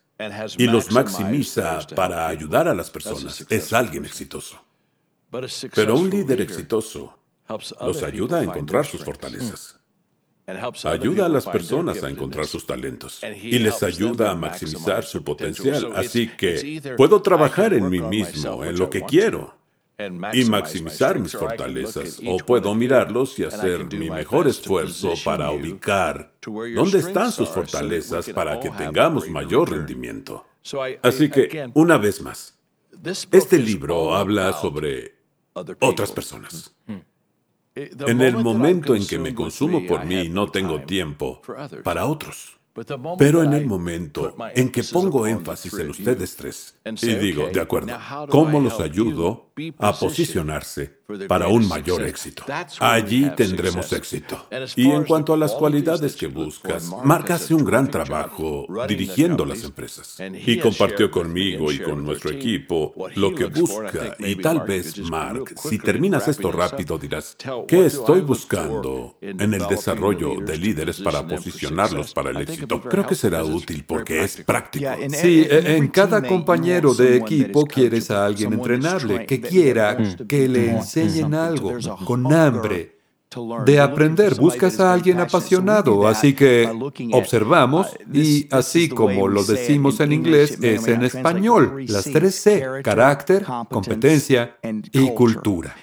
y 0.57 0.67
los 0.67 0.91
maximiza 0.91 1.79
para 1.95 2.27
ayudar 2.27 2.67
a 2.67 2.73
las 2.73 2.89
personas. 2.89 3.45
Es 3.49 3.73
alguien 3.73 4.05
exitoso. 4.05 4.61
Pero 5.73 5.97
un 5.97 6.09
líder 6.09 6.41
exitoso 6.41 7.17
los 7.81 8.03
ayuda 8.03 8.39
a 8.39 8.43
encontrar 8.43 8.85
sus 8.85 9.03
fortalezas. 9.03 9.77
Ayuda 10.83 11.27
a 11.27 11.29
las 11.29 11.45
personas 11.45 12.03
a 12.03 12.09
encontrar 12.09 12.45
sus 12.45 12.65
talentos. 12.65 13.21
Y 13.41 13.59
les 13.59 13.81
ayuda 13.83 14.31
a 14.31 14.35
maximizar 14.35 15.03
su 15.03 15.23
potencial. 15.23 15.93
Así 15.95 16.27
que 16.27 16.95
puedo 16.97 17.21
trabajar 17.21 17.73
en 17.73 17.89
mí 17.89 18.01
mismo, 18.01 18.65
en 18.65 18.77
lo 18.77 18.89
que 18.89 19.01
quiero, 19.03 19.60
y 20.33 20.45
maximizar 20.45 21.19
mis 21.19 21.33
fortalezas, 21.33 22.19
o 22.25 22.37
puedo 22.37 22.73
mirarlos 22.75 23.37
y 23.39 23.43
hacer 23.43 23.85
mi 23.85 24.09
mejor 24.09 24.47
esfuerzo 24.47 25.13
para 25.23 25.51
ubicar 25.51 26.33
dónde 26.41 26.99
están 26.99 27.31
sus 27.31 27.49
fortalezas 27.49 28.29
para 28.29 28.59
que 28.59 28.69
tengamos 28.71 29.29
mayor 29.29 29.71
rendimiento. 29.71 30.45
Así 31.01 31.29
que, 31.29 31.69
una 31.73 31.97
vez 31.97 32.21
más, 32.21 32.57
este 33.31 33.57
libro 33.57 34.15
habla 34.15 34.53
sobre 34.53 35.15
otras 35.79 36.11
personas. 36.11 36.75
En 37.73 38.21
el 38.21 38.37
momento 38.37 38.95
en 38.95 39.07
que 39.07 39.17
me 39.17 39.33
consumo 39.33 39.85
por 39.87 40.05
mí, 40.05 40.29
no 40.29 40.49
tengo 40.49 40.81
tiempo 40.81 41.41
para 41.83 42.05
otros. 42.05 42.60
Pero 43.17 43.43
en 43.43 43.53
el 43.53 43.65
momento 43.65 44.35
en 44.55 44.71
que 44.71 44.83
pongo 44.83 45.27
énfasis 45.27 45.73
en 45.73 45.89
ustedes 45.89 46.35
tres 46.37 46.75
y 46.85 47.15
digo, 47.15 47.49
de 47.51 47.59
acuerdo, 47.59 47.97
¿cómo 48.29 48.61
los 48.61 48.79
ayudo 48.79 49.51
a 49.77 49.93
posicionarse 49.93 51.01
para 51.27 51.49
un 51.49 51.67
mayor 51.67 52.03
éxito? 52.03 52.45
Allí 52.79 53.29
tendremos 53.35 53.91
éxito. 53.91 54.47
Y 54.77 54.89
en 54.89 55.03
cuanto 55.03 55.33
a 55.33 55.37
las 55.37 55.51
cualidades 55.51 56.15
que 56.15 56.27
buscas, 56.27 56.89
Mark 57.03 57.29
hace 57.33 57.53
un 57.53 57.65
gran 57.65 57.91
trabajo 57.91 58.65
dirigiendo 58.87 59.45
las 59.45 59.63
empresas. 59.65 60.17
Y 60.45 60.57
compartió 60.57 61.11
conmigo 61.11 61.73
y 61.73 61.79
con 61.79 62.05
nuestro 62.05 62.31
equipo 62.31 62.93
lo 63.15 63.35
que 63.35 63.45
busca. 63.45 64.15
Y 64.19 64.35
tal 64.35 64.61
vez, 64.61 64.97
Mark, 64.97 65.55
si 65.57 65.77
terminas 65.77 66.27
esto 66.29 66.53
rápido, 66.53 66.97
dirás, 66.97 67.35
¿qué 67.67 67.85
estoy 67.85 68.21
buscando 68.21 69.17
en 69.19 69.53
el 69.53 69.67
desarrollo 69.67 70.39
de 70.39 70.57
líderes 70.57 71.01
para 71.01 71.27
posicionarlos 71.27 72.13
para 72.13 72.29
el 72.29 72.37
éxito? 72.37 72.60
Creo 72.67 73.05
que 73.05 73.15
será 73.15 73.43
útil 73.43 73.83
porque 73.85 74.23
es 74.23 74.37
práctico. 74.37 74.89
Sí, 75.09 75.45
en 75.49 75.87
cada 75.87 76.21
compañero 76.21 76.93
de 76.93 77.17
equipo 77.17 77.65
quieres 77.65 78.11
a 78.11 78.25
alguien 78.25 78.53
entrenable 78.53 79.25
que 79.25 79.41
quiera 79.41 79.97
que 80.27 80.47
le 80.47 80.71
enseñen 80.71 81.33
algo, 81.33 81.77
con 82.05 82.31
hambre 82.33 83.01
de 83.65 83.79
aprender. 83.79 84.35
Buscas 84.35 84.79
a 84.79 84.93
alguien 84.93 85.19
apasionado, 85.19 86.07
así 86.07 86.33
que 86.33 86.69
observamos 87.13 87.87
y 88.11 88.47
así 88.51 88.89
como 88.89 89.27
lo 89.27 89.43
decimos 89.43 89.99
en 89.99 90.11
inglés 90.11 90.57
es 90.61 90.87
en 90.87 91.03
español. 91.03 91.85
Las 91.87 92.05
tres 92.05 92.35
C, 92.35 92.63
carácter, 92.83 93.45
competencia 93.69 94.57
y 94.91 95.09
cultura. 95.11 95.75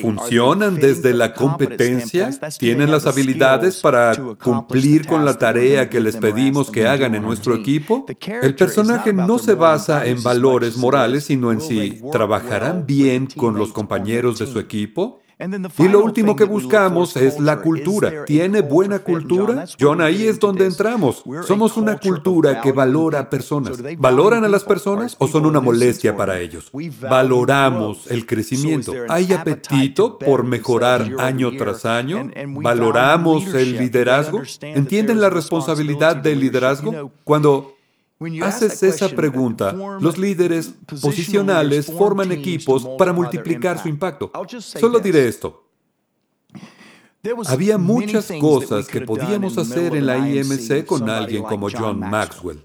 ¿Funcionan 0.00 0.76
desde 0.76 1.12
la 1.12 1.34
competencia? 1.34 2.30
¿Tienen 2.58 2.90
las 2.92 3.06
habilidades 3.06 3.80
para 3.80 4.14
cumplir 4.40 5.06
con 5.06 5.24
la 5.24 5.38
tarea 5.38 5.88
que 5.88 6.00
les 6.00 6.16
pedimos 6.16 6.70
que 6.70 6.86
hagan 6.86 7.16
en 7.16 7.22
nuestro 7.22 7.54
equipo? 7.54 8.06
El 8.42 8.54
personaje 8.54 9.12
no 9.12 9.38
se 9.38 9.54
basa 9.54 10.06
en 10.06 10.22
valores 10.22 10.76
morales, 10.76 11.24
sino 11.24 11.50
en 11.50 11.60
si 11.60 12.00
trabajarán 12.12 12.86
bien 12.86 13.26
con 13.26 13.56
los 13.56 13.72
compañeros 13.72 14.38
de 14.38 14.46
su 14.46 14.60
equipo. 14.60 15.20
Y 15.78 15.88
lo 15.88 16.02
último 16.02 16.34
que 16.34 16.44
buscamos 16.44 17.14
es 17.16 17.38
la 17.38 17.60
cultura. 17.60 18.24
¿Tiene 18.24 18.62
buena 18.62 19.00
cultura? 19.00 19.66
John, 19.78 20.00
ahí 20.00 20.26
es 20.26 20.40
donde 20.40 20.64
entramos. 20.64 21.22
Somos 21.46 21.76
una 21.76 21.98
cultura 21.98 22.62
que 22.62 22.72
valora 22.72 23.20
a 23.20 23.30
personas. 23.30 23.82
¿Valoran 23.98 24.44
a 24.44 24.48
las 24.48 24.64
personas 24.64 25.14
o 25.18 25.28
son 25.28 25.44
una 25.44 25.60
molestia 25.60 26.16
para 26.16 26.40
ellos? 26.40 26.70
Valoramos 27.00 28.10
el 28.10 28.24
crecimiento. 28.24 28.94
¿Hay 29.08 29.32
apetito 29.32 30.18
por 30.18 30.44
mejorar 30.44 31.06
año 31.18 31.54
tras 31.56 31.84
año? 31.84 32.30
¿Valoramos 32.62 33.52
el 33.54 33.76
liderazgo? 33.76 34.42
¿Entienden 34.62 35.20
la 35.20 35.28
responsabilidad 35.28 36.16
del 36.16 36.40
liderazgo? 36.40 37.12
Cuando 37.24 37.75
Haces 38.42 38.82
esa 38.82 39.08
pregunta. 39.10 39.72
Los 39.72 40.16
líderes 40.16 40.74
posicionales 41.00 41.86
forman 41.86 42.32
equipos 42.32 42.88
para 42.96 43.12
multiplicar 43.12 43.80
su 43.80 43.88
impacto. 43.88 44.30
Solo 44.58 45.00
diré 45.00 45.28
esto. 45.28 45.64
Había 47.46 47.76
muchas 47.76 48.32
cosas 48.40 48.86
que 48.86 49.00
podíamos 49.00 49.58
hacer 49.58 49.96
en 49.96 50.06
la 50.06 50.16
IMC 50.16 50.86
con 50.86 51.10
alguien 51.10 51.42
como 51.42 51.68
John 51.70 52.00
Maxwell. 52.00 52.64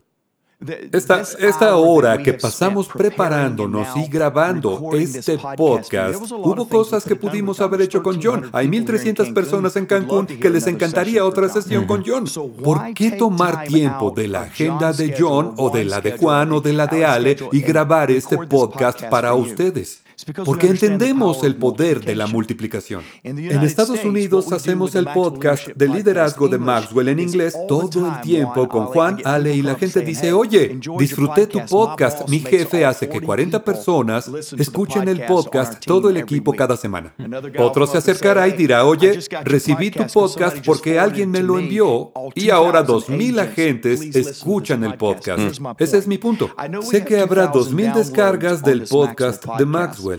Esta, 0.92 1.22
esta 1.40 1.76
hora 1.76 2.22
que 2.22 2.34
pasamos 2.34 2.88
preparándonos 2.88 3.88
y 3.98 4.08
grabando 4.08 4.92
este 4.94 5.40
podcast, 5.58 6.22
hubo 6.32 6.68
cosas 6.70 7.04
que 7.04 7.16
pudimos 7.16 7.60
haber 7.62 7.82
hecho 7.82 8.04
con 8.04 8.22
John. 8.22 8.48
Hay 8.54 8.68
1.300 8.68 9.34
personas 9.34 9.76
en 9.76 9.88
Cancún 9.88 10.28
que 10.28 10.50
les 10.52 10.68
encantaría 10.68 11.26
otra 11.26 11.50
sesión 11.50 11.86
con 11.86 12.04
John. 12.06 12.26
¿Por 12.64 12.94
qué 12.94 13.12
tomar 13.12 13.64
tiempo 13.66 14.12
de 14.12 14.28
la 14.28 14.42
agenda 14.44 14.94
de 14.94 15.16
John 15.18 15.56
o 15.58 15.72
de 15.72 15.84
la 15.84 16.00
de 16.00 16.16
Juan 16.18 16.52
o 16.52 16.62
de 16.62 16.74
la 16.74 16.86
de 16.86 17.06
Ale 17.06 17.38
y 17.52 17.62
grabar 17.62 18.12
este 18.12 18.38
podcast 18.38 19.04
para 19.06 19.34
ustedes? 19.34 20.04
Porque 20.46 20.68
entendemos 20.68 21.44
el 21.44 21.56
poder 21.56 22.04
de 22.04 22.16
la 22.16 22.28
multiplicación. 22.28 23.02
En 23.24 23.40
Estados 23.64 24.04
Unidos 24.04 24.52
hacemos 24.52 24.96
el 24.96 25.06
podcast 25.06 25.68
de 25.70 25.88
liderazgo 25.88 26.48
de 26.48 26.58
Maxwell 26.58 27.10
en 27.10 27.20
inglés 27.20 27.56
todo 27.68 28.08
el 28.08 28.22
tiempo 28.22 28.68
con 28.68 28.86
Juan, 28.86 29.18
Ale 29.24 29.56
y 29.56 29.62
la 29.62 29.76
gente 29.76 30.02
dice, 30.02 30.34
oye, 30.34 30.80
disfruté 30.98 31.48
tu 31.48 31.60
podcast. 31.66 32.28
Mi 32.30 32.40
jefe 32.40 32.86
hace 32.86 33.10
que 33.10 33.22
40 33.22 33.64
personas 33.64 34.30
escuchen 34.58 35.08
el 35.08 35.26
podcast, 35.26 35.84
todo 35.86 36.10
el 36.10 36.18
equipo 36.18 36.54
cada 36.54 36.78
semana. 36.78 37.14
Otro 37.58 37.88
se 37.88 37.98
acercará 37.98 38.48
y 38.48 38.54
dirá, 38.54 38.86
oye, 38.86 39.20
recibí 39.44 39.92
tu 39.92 40.06
podcast 40.08 40.58
porque 40.66 41.00
alguien 41.00 41.32
me 41.32 41.42
lo 41.42 41.60
envió 41.60 42.12
y 42.36 42.50
ahora 42.50 42.86
2.000 42.86 43.40
agentes 43.40 44.02
escuchan 44.16 44.84
el 44.84 44.96
podcast. 44.96 45.60
Ese 45.80 45.98
es 45.98 46.08
mi 46.08 46.18
punto. 46.18 46.50
Sé 46.84 47.04
que 47.06 47.20
habrá 47.20 47.52
2.000 47.52 47.94
descargas 47.94 48.62
del 48.62 48.84
podcast 48.84 49.46
de 49.58 49.66
Maxwell. 49.66 50.11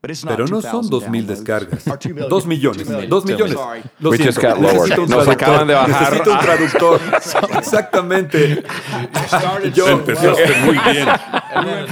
Pero 0.00 0.46
no 0.46 0.62
son 0.62 0.88
2.000 0.88 1.26
descargas. 1.26 1.84
2 1.84 2.46
millones. 2.46 3.08
2 3.08 3.24
millones. 3.24 3.56
Lo 3.98 4.10
We 4.10 4.18
just 4.18 4.38
siento. 4.38 4.60
Necesito 4.60 5.02
un 5.02 5.08
Nos 5.10 5.26
acaban 5.26 5.66
de 5.66 5.74
bajar. 5.74 6.12
Necesito 6.12 6.32
un 6.32 6.38
traductor. 6.38 7.00
Exactamente. 7.58 8.62
Yo, 9.74 9.88
Empezaste 9.88 10.54
muy 10.64 10.78
bien. 10.78 11.08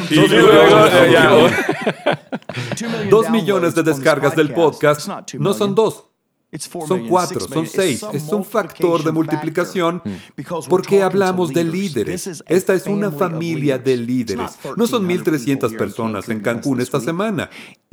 Y 0.09 0.15
Dos 0.15 0.31
luego, 0.31 0.53
millones, 0.53 1.13
ya, 1.13 3.09
Dos 3.11 3.31
millones 3.31 3.75
de 3.75 3.83
descargas 3.83 4.37
del 4.37 4.53
podcast 4.53 5.09
no 5.35 5.53
son 5.53 5.75
dos. 5.75 6.05
Son 6.87 7.09
cuatro, 7.09 7.41
son 7.41 7.67
seis. 7.67 8.05
Es 8.13 8.29
un 8.29 8.45
factor 8.45 9.03
de 9.03 9.13
multiplicación 9.13 10.01
porque 10.69 11.03
hablamos 11.03 11.53
de 11.53 11.65
líderes. 11.65 12.43
Esta 12.47 12.75
es 12.75 12.87
una 12.87 13.11
familia 13.11 13.79
de 13.79 13.97
líderes. 13.97 14.53
No 14.77 14.87
son 14.87 15.09
1.300 15.09 15.77
personas 15.77 16.29
en 16.29 16.41
Cancún 16.41 16.81
esta 16.81 17.01
semana. 17.01 17.51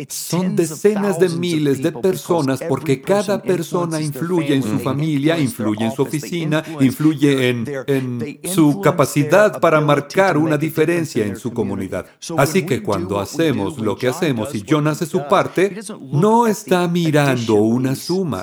Son 0.08 0.56
decenas 0.56 1.20
de 1.20 1.30
miles 1.30 1.82
de 1.82 1.92
personas 1.92 2.62
porque 2.68 3.02
cada 3.02 3.42
persona 3.42 4.00
influye 4.00 4.56
en 4.56 4.64
su 4.64 4.80
familia, 4.80 5.40
influye 5.40 5.86
en 5.86 5.92
su 5.92 6.04
oficina, 6.04 6.64
influye 6.80 7.50
en, 7.50 7.66
en 7.88 8.40
su 8.44 8.82
capacidad 8.82 9.60
para 9.60 9.82
marcar 9.82 10.38
una 10.38 10.58
diferencia 10.58 11.26
en 11.26 11.38
su 11.38 11.54
comunidad. 11.54 12.06
Así 12.38 12.66
que 12.66 12.84
cuando 12.84 13.20
hacemos 13.20 13.80
lo 13.80 13.96
que 13.98 14.08
hacemos 14.08 14.54
y 14.56 14.64
John 14.68 14.88
hace 14.88 15.06
su 15.06 15.28
parte, 15.28 15.80
no 16.12 16.48
está 16.48 16.88
mirando 16.88 17.56
una 17.56 17.96
suma. 17.96 18.43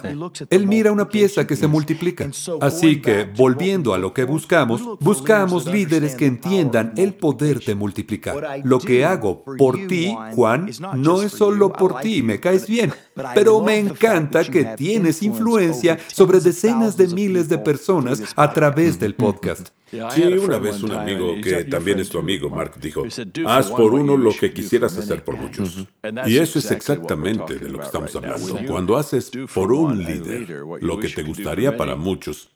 Él 0.51 0.67
mira 0.67 0.93
una 0.93 1.09
pieza 1.09 1.47
que 1.47 1.57
se 1.57 1.67
multiplica. 1.67 2.29
Así 2.61 3.01
que, 3.01 3.25
volviendo 3.37 3.95
a 3.95 3.99
lo 3.99 4.13
que 4.13 4.25
buscamos, 4.25 4.83
buscamos 5.01 5.67
líderes 5.67 6.15
que 6.15 6.27
entiendan 6.27 6.93
el 6.97 7.15
poder 7.15 7.61
de 7.61 7.75
multiplicar. 7.75 8.61
Lo 8.65 8.79
que 8.79 9.05
hago 9.05 9.45
por 9.45 9.87
ti, 9.87 10.15
Juan, 10.35 10.71
no 10.97 11.23
es 11.23 11.33
solo 11.33 11.73
por 11.73 12.01
ti, 12.01 12.23
me 12.23 12.41
caes 12.41 12.67
bien, 12.67 12.93
pero 13.35 13.61
me 13.61 13.79
encanta 13.79 14.45
que 14.45 14.64
tienes 14.77 15.23
influencia 15.23 15.99
sobre 16.12 16.41
decenas 16.41 16.97
de 16.97 17.09
miles 17.09 17.49
de 17.49 17.59
personas 17.59 18.23
a 18.37 18.53
través 18.53 18.99
del 18.99 19.14
podcast. 19.14 19.68
Sí, 20.14 20.23
una 20.23 20.59
vez 20.59 20.83
un 20.83 20.93
amigo 20.93 21.35
que 21.43 21.64
también 21.64 21.99
es 21.99 22.09
tu 22.09 22.18
amigo, 22.18 22.49
Mark, 22.49 22.75
dijo, 22.81 23.05
haz 23.47 23.71
por 23.71 23.93
uno 23.93 24.16
lo 24.16 24.33
que 24.33 24.53
quisieras 24.53 24.97
hacer 24.97 25.25
por 25.25 25.37
muchos. 25.37 25.85
Y 26.27 26.39
eso 26.39 26.59
es 26.59 26.71
exactamente 26.71 27.59
de 27.59 27.68
lo 27.68 27.79
que 27.79 27.87
estamos 27.87 28.14
hablando. 28.14 28.61
Cuando 28.66 28.97
haces 28.97 29.31
por 29.53 29.73
un 29.73 29.99
líder 29.99 30.49
lo 30.81 30.99
que 30.99 31.09
te 31.09 31.23
gustaría 31.23 31.77
para 31.77 31.97
muchos, 31.97 32.51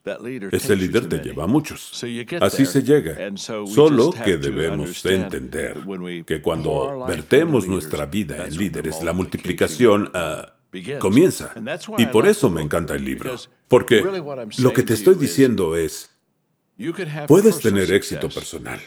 ese 0.52 0.76
líder 0.76 1.08
te 1.08 1.18
lleva 1.18 1.44
a 1.44 1.46
muchos. 1.46 2.04
Así 2.40 2.66
se 2.66 2.82
llega. 2.82 3.16
Solo 3.36 4.12
que 4.12 4.36
debemos 4.36 5.04
entender 5.04 5.78
que 6.26 6.40
cuando 6.40 7.04
vertemos 7.06 7.66
nuestra 7.66 8.06
vida 8.06 8.46
en 8.46 8.56
líderes, 8.56 9.02
la 9.02 9.12
multiplicación 9.12 10.10
ah, 10.14 10.53
comienza. 10.98 11.52
Y 11.98 12.06
por 12.06 12.26
eso 12.26 12.50
me 12.50 12.62
encanta 12.62 12.94
el 12.94 13.04
libro. 13.04 13.36
Porque 13.68 14.02
lo 14.58 14.72
que 14.72 14.82
te 14.82 14.94
estoy 14.94 15.14
diciendo 15.14 15.76
es, 15.76 16.10
Puedes 17.28 17.60
tener 17.60 17.92
éxito 17.92 18.28
personal, 18.28 18.80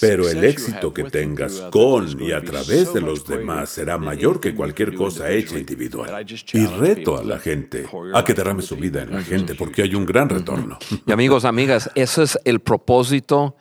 pero 0.00 0.28
el 0.28 0.42
éxito 0.42 0.92
que 0.92 1.04
tengas 1.04 1.52
con 1.70 2.20
y 2.20 2.32
a 2.32 2.42
través 2.42 2.92
de 2.92 3.00
los 3.00 3.24
demás 3.24 3.70
será 3.70 3.96
mayor 3.96 4.40
que 4.40 4.54
cualquier 4.54 4.94
cosa 4.94 5.30
hecha 5.30 5.56
individual. 5.56 6.26
Y 6.52 6.66
reto 6.66 7.16
a 7.16 7.22
la 7.22 7.38
gente 7.38 7.86
a 8.12 8.24
que 8.24 8.34
derrame 8.34 8.62
su 8.62 8.74
vida 8.74 9.02
en 9.02 9.12
la 9.12 9.22
gente 9.22 9.54
porque 9.54 9.82
hay 9.82 9.94
un 9.94 10.04
gran 10.04 10.28
retorno. 10.28 10.78
Y 11.06 11.12
amigos, 11.12 11.44
amigas, 11.44 11.90
ese 11.94 12.24
es 12.24 12.38
el 12.44 12.60
propósito 12.60 13.56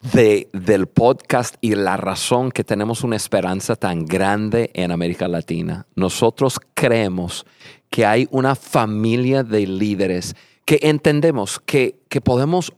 de, 0.00 0.48
del 0.52 0.86
podcast 0.86 1.56
y 1.60 1.74
la 1.74 1.96
razón 1.96 2.50
que 2.50 2.64
tenemos 2.64 3.02
una 3.02 3.16
esperanza 3.16 3.76
tan 3.76 4.06
grande 4.06 4.70
en 4.74 4.90
América 4.90 5.28
Latina. 5.28 5.86
Nosotros 5.94 6.58
creemos 6.74 7.46
que 7.90 8.06
hay 8.06 8.28
una 8.30 8.54
familia 8.54 9.42
de 9.42 9.66
líderes 9.66 10.36
que 10.64 10.78
entendemos 10.82 11.58
que, 11.58 11.98
que 12.08 12.20
podemos 12.20 12.72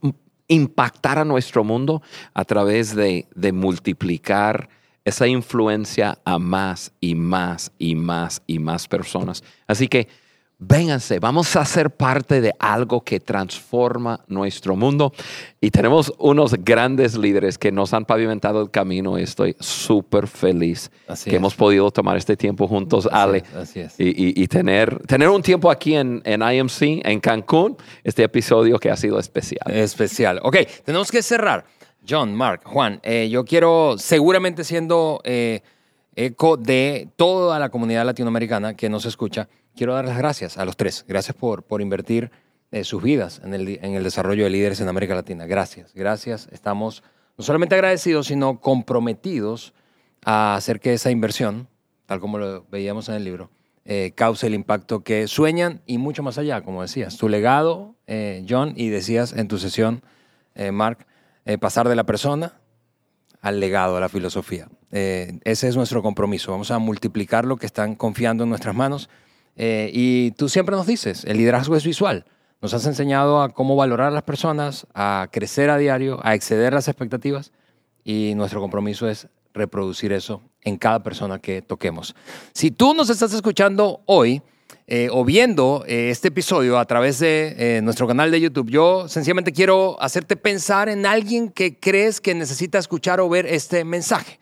impactar 0.47 1.19
a 1.19 1.25
nuestro 1.25 1.63
mundo 1.63 2.01
a 2.33 2.45
través 2.45 2.95
de, 2.95 3.27
de 3.35 3.51
multiplicar 3.51 4.69
esa 5.03 5.27
influencia 5.27 6.19
a 6.25 6.37
más 6.39 6.93
y 6.99 7.15
más 7.15 7.71
y 7.79 7.95
más 7.95 8.41
y 8.47 8.59
más 8.59 8.87
personas. 8.87 9.43
Así 9.67 9.87
que 9.87 10.07
vénganse, 10.63 11.19
vamos 11.19 11.55
a 11.55 11.65
ser 11.65 11.89
parte 11.89 12.39
de 12.39 12.53
algo 12.59 13.01
que 13.03 13.19
transforma 13.19 14.19
nuestro 14.27 14.75
mundo. 14.75 15.11
Y 15.59 15.71
tenemos 15.71 16.13
unos 16.19 16.53
grandes 16.63 17.17
líderes 17.17 17.57
que 17.57 17.71
nos 17.71 17.93
han 17.95 18.05
pavimentado 18.05 18.61
el 18.61 18.69
camino. 18.69 19.17
y 19.19 19.23
Estoy 19.23 19.55
súper 19.59 20.27
feliz 20.27 20.91
Así 21.07 21.29
que 21.31 21.35
es. 21.35 21.39
hemos 21.39 21.55
podido 21.55 21.89
tomar 21.89 22.15
este 22.15 22.37
tiempo 22.37 22.67
juntos, 22.67 23.09
Ale. 23.11 23.39
es, 23.39 23.55
así 23.55 23.79
es. 23.79 23.99
Y, 23.99 24.09
y- 24.09 24.33
y 24.43 24.47
tener, 24.47 24.99
tener 25.07 25.29
un 25.29 25.41
tiempo 25.41 25.71
aquí 25.71 25.95
en, 25.95 26.21
en 26.25 26.41
IMC, 26.43 27.01
en 27.05 27.19
Cancún, 27.19 27.75
este 28.03 28.23
episodio 28.23 28.77
que 28.77 28.91
ha 28.91 28.95
sido 28.95 29.17
especial. 29.19 29.63
Especial. 29.71 30.39
Ok, 30.43 30.57
tenemos 30.85 31.11
que 31.11 31.23
cerrar. 31.23 31.65
John, 32.07 32.35
Mark, 32.35 32.61
Juan, 32.65 32.99
eh, 33.03 33.29
yo 33.29 33.45
quiero, 33.45 33.95
seguramente 33.97 34.63
siendo 34.63 35.21
eh, 35.23 35.61
eco 36.15 36.57
de 36.57 37.09
toda 37.15 37.59
la 37.59 37.69
comunidad 37.69 38.05
latinoamericana 38.05 38.75
que 38.75 38.89
nos 38.89 39.05
escucha, 39.05 39.47
quiero 39.75 39.93
dar 39.93 40.05
las 40.05 40.17
gracias 40.17 40.57
a 40.57 40.65
los 40.65 40.77
tres. 40.77 41.05
Gracias 41.07 41.35
por, 41.35 41.63
por 41.63 41.81
invertir 41.81 42.31
eh, 42.71 42.83
sus 42.83 43.01
vidas 43.01 43.41
en 43.43 43.53
el, 43.53 43.79
en 43.81 43.95
el 43.95 44.03
desarrollo 44.03 44.43
de 44.43 44.49
líderes 44.49 44.79
en 44.81 44.87
América 44.87 45.15
Latina. 45.15 45.45
Gracias, 45.45 45.93
gracias. 45.93 46.47
Estamos 46.51 47.03
no 47.37 47.43
solamente 47.43 47.75
agradecidos, 47.75 48.27
sino 48.27 48.59
comprometidos 48.59 49.73
a 50.23 50.55
hacer 50.55 50.79
que 50.79 50.93
esa 50.93 51.11
inversión, 51.11 51.67
tal 52.05 52.19
como 52.19 52.37
lo 52.37 52.65
veíamos 52.69 53.09
en 53.09 53.15
el 53.15 53.23
libro, 53.23 53.49
eh, 53.83 54.13
cause 54.15 54.45
el 54.45 54.53
impacto 54.53 55.03
que 55.03 55.27
sueñan 55.27 55.81
y 55.85 55.97
mucho 55.97 56.21
más 56.23 56.37
allá, 56.37 56.61
como 56.61 56.81
decías. 56.81 57.17
Tu 57.17 57.27
legado, 57.27 57.95
eh, 58.05 58.45
John, 58.47 58.73
y 58.75 58.89
decías 58.89 59.33
en 59.33 59.47
tu 59.47 59.57
sesión, 59.57 60.03
eh, 60.55 60.71
Mark, 60.71 61.05
pasar 61.59 61.89
de 61.89 61.95
la 61.95 62.03
persona 62.03 62.53
al 63.41 63.59
legado, 63.59 63.97
a 63.97 63.99
la 63.99 64.09
filosofía. 64.09 64.69
Eh, 64.91 65.39
ese 65.43 65.67
es 65.67 65.75
nuestro 65.75 66.01
compromiso. 66.01 66.51
Vamos 66.51 66.71
a 66.71 66.79
multiplicar 66.79 67.45
lo 67.45 67.57
que 67.57 67.65
están 67.65 67.95
confiando 67.95 68.43
en 68.43 68.49
nuestras 68.49 68.75
manos. 68.75 69.09
Eh, 69.55 69.89
y 69.93 70.31
tú 70.31 70.49
siempre 70.49 70.75
nos 70.75 70.87
dices, 70.87 71.23
el 71.25 71.37
liderazgo 71.37 71.75
es 71.75 71.85
visual. 71.85 72.25
Nos 72.61 72.73
has 72.73 72.85
enseñado 72.85 73.41
a 73.41 73.49
cómo 73.49 73.75
valorar 73.75 74.07
a 74.07 74.11
las 74.11 74.23
personas, 74.23 74.85
a 74.93 75.29
crecer 75.31 75.69
a 75.69 75.77
diario, 75.77 76.19
a 76.23 76.35
exceder 76.35 76.73
las 76.73 76.87
expectativas 76.87 77.51
y 78.03 78.33
nuestro 78.35 78.61
compromiso 78.61 79.09
es 79.09 79.27
reproducir 79.53 80.13
eso 80.13 80.41
en 80.61 80.77
cada 80.77 81.01
persona 81.01 81.39
que 81.39 81.61
toquemos. 81.61 82.15
Si 82.53 82.71
tú 82.71 82.93
nos 82.93 83.09
estás 83.09 83.33
escuchando 83.33 84.01
hoy 84.05 84.41
eh, 84.87 85.09
o 85.11 85.25
viendo 85.25 85.83
este 85.87 86.27
episodio 86.27 86.77
a 86.77 86.85
través 86.85 87.19
de 87.19 87.79
nuestro 87.83 88.07
canal 88.07 88.29
de 88.29 88.41
YouTube, 88.41 88.69
yo 88.69 89.07
sencillamente 89.07 89.51
quiero 89.51 89.99
hacerte 89.99 90.37
pensar 90.37 90.87
en 90.87 91.05
alguien 91.05 91.49
que 91.49 91.79
crees 91.79 92.21
que 92.21 92.35
necesita 92.35 92.77
escuchar 92.77 93.19
o 93.19 93.27
ver 93.27 93.47
este 93.47 93.83
mensaje. 93.83 94.40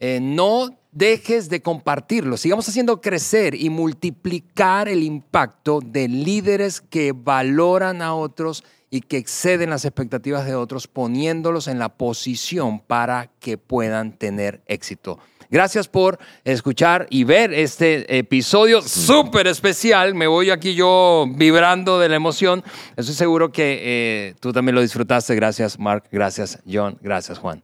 Eh, 0.00 0.18
no 0.20 0.76
dejes 0.92 1.48
de 1.48 1.62
compartirlo. 1.62 2.36
Sigamos 2.36 2.68
haciendo 2.68 3.00
crecer 3.00 3.54
y 3.54 3.70
multiplicar 3.70 4.88
el 4.88 5.02
impacto 5.02 5.80
de 5.84 6.08
líderes 6.08 6.80
que 6.80 7.12
valoran 7.12 8.02
a 8.02 8.14
otros 8.14 8.64
y 8.90 9.02
que 9.02 9.18
exceden 9.18 9.70
las 9.70 9.84
expectativas 9.84 10.44
de 10.46 10.56
otros, 10.56 10.88
poniéndolos 10.88 11.68
en 11.68 11.78
la 11.78 11.90
posición 11.90 12.80
para 12.80 13.30
que 13.38 13.56
puedan 13.56 14.18
tener 14.18 14.62
éxito. 14.66 15.18
Gracias 15.50 15.88
por 15.88 16.18
escuchar 16.44 17.08
y 17.10 17.24
ver 17.24 17.52
este 17.52 18.18
episodio 18.18 18.82
súper 18.82 19.48
especial. 19.48 20.14
Me 20.14 20.28
voy 20.28 20.50
aquí 20.50 20.74
yo 20.74 21.26
vibrando 21.28 21.98
de 21.98 22.08
la 22.08 22.16
emoción. 22.16 22.62
Estoy 22.96 23.14
seguro 23.16 23.50
que 23.50 23.80
eh, 23.82 24.34
tú 24.38 24.52
también 24.52 24.76
lo 24.76 24.80
disfrutaste. 24.80 25.34
Gracias, 25.34 25.78
Mark. 25.78 26.04
Gracias, 26.12 26.60
John. 26.70 26.98
Gracias, 27.02 27.38
Juan. 27.38 27.62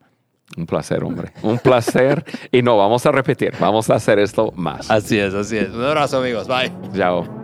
Un 0.56 0.66
placer, 0.66 1.02
hombre. 1.04 1.32
Un 1.42 1.58
placer. 1.58 2.24
y 2.52 2.62
no, 2.62 2.76
vamos 2.76 3.04
a 3.06 3.12
repetir. 3.12 3.52
Vamos 3.60 3.90
a 3.90 3.96
hacer 3.96 4.18
esto 4.18 4.52
más. 4.56 4.90
Así 4.90 5.18
es, 5.18 5.34
así 5.34 5.58
es. 5.58 5.70
Un 5.70 5.84
abrazo, 5.84 6.18
amigos. 6.18 6.46
Bye. 6.48 6.72
Chao. 6.96 7.35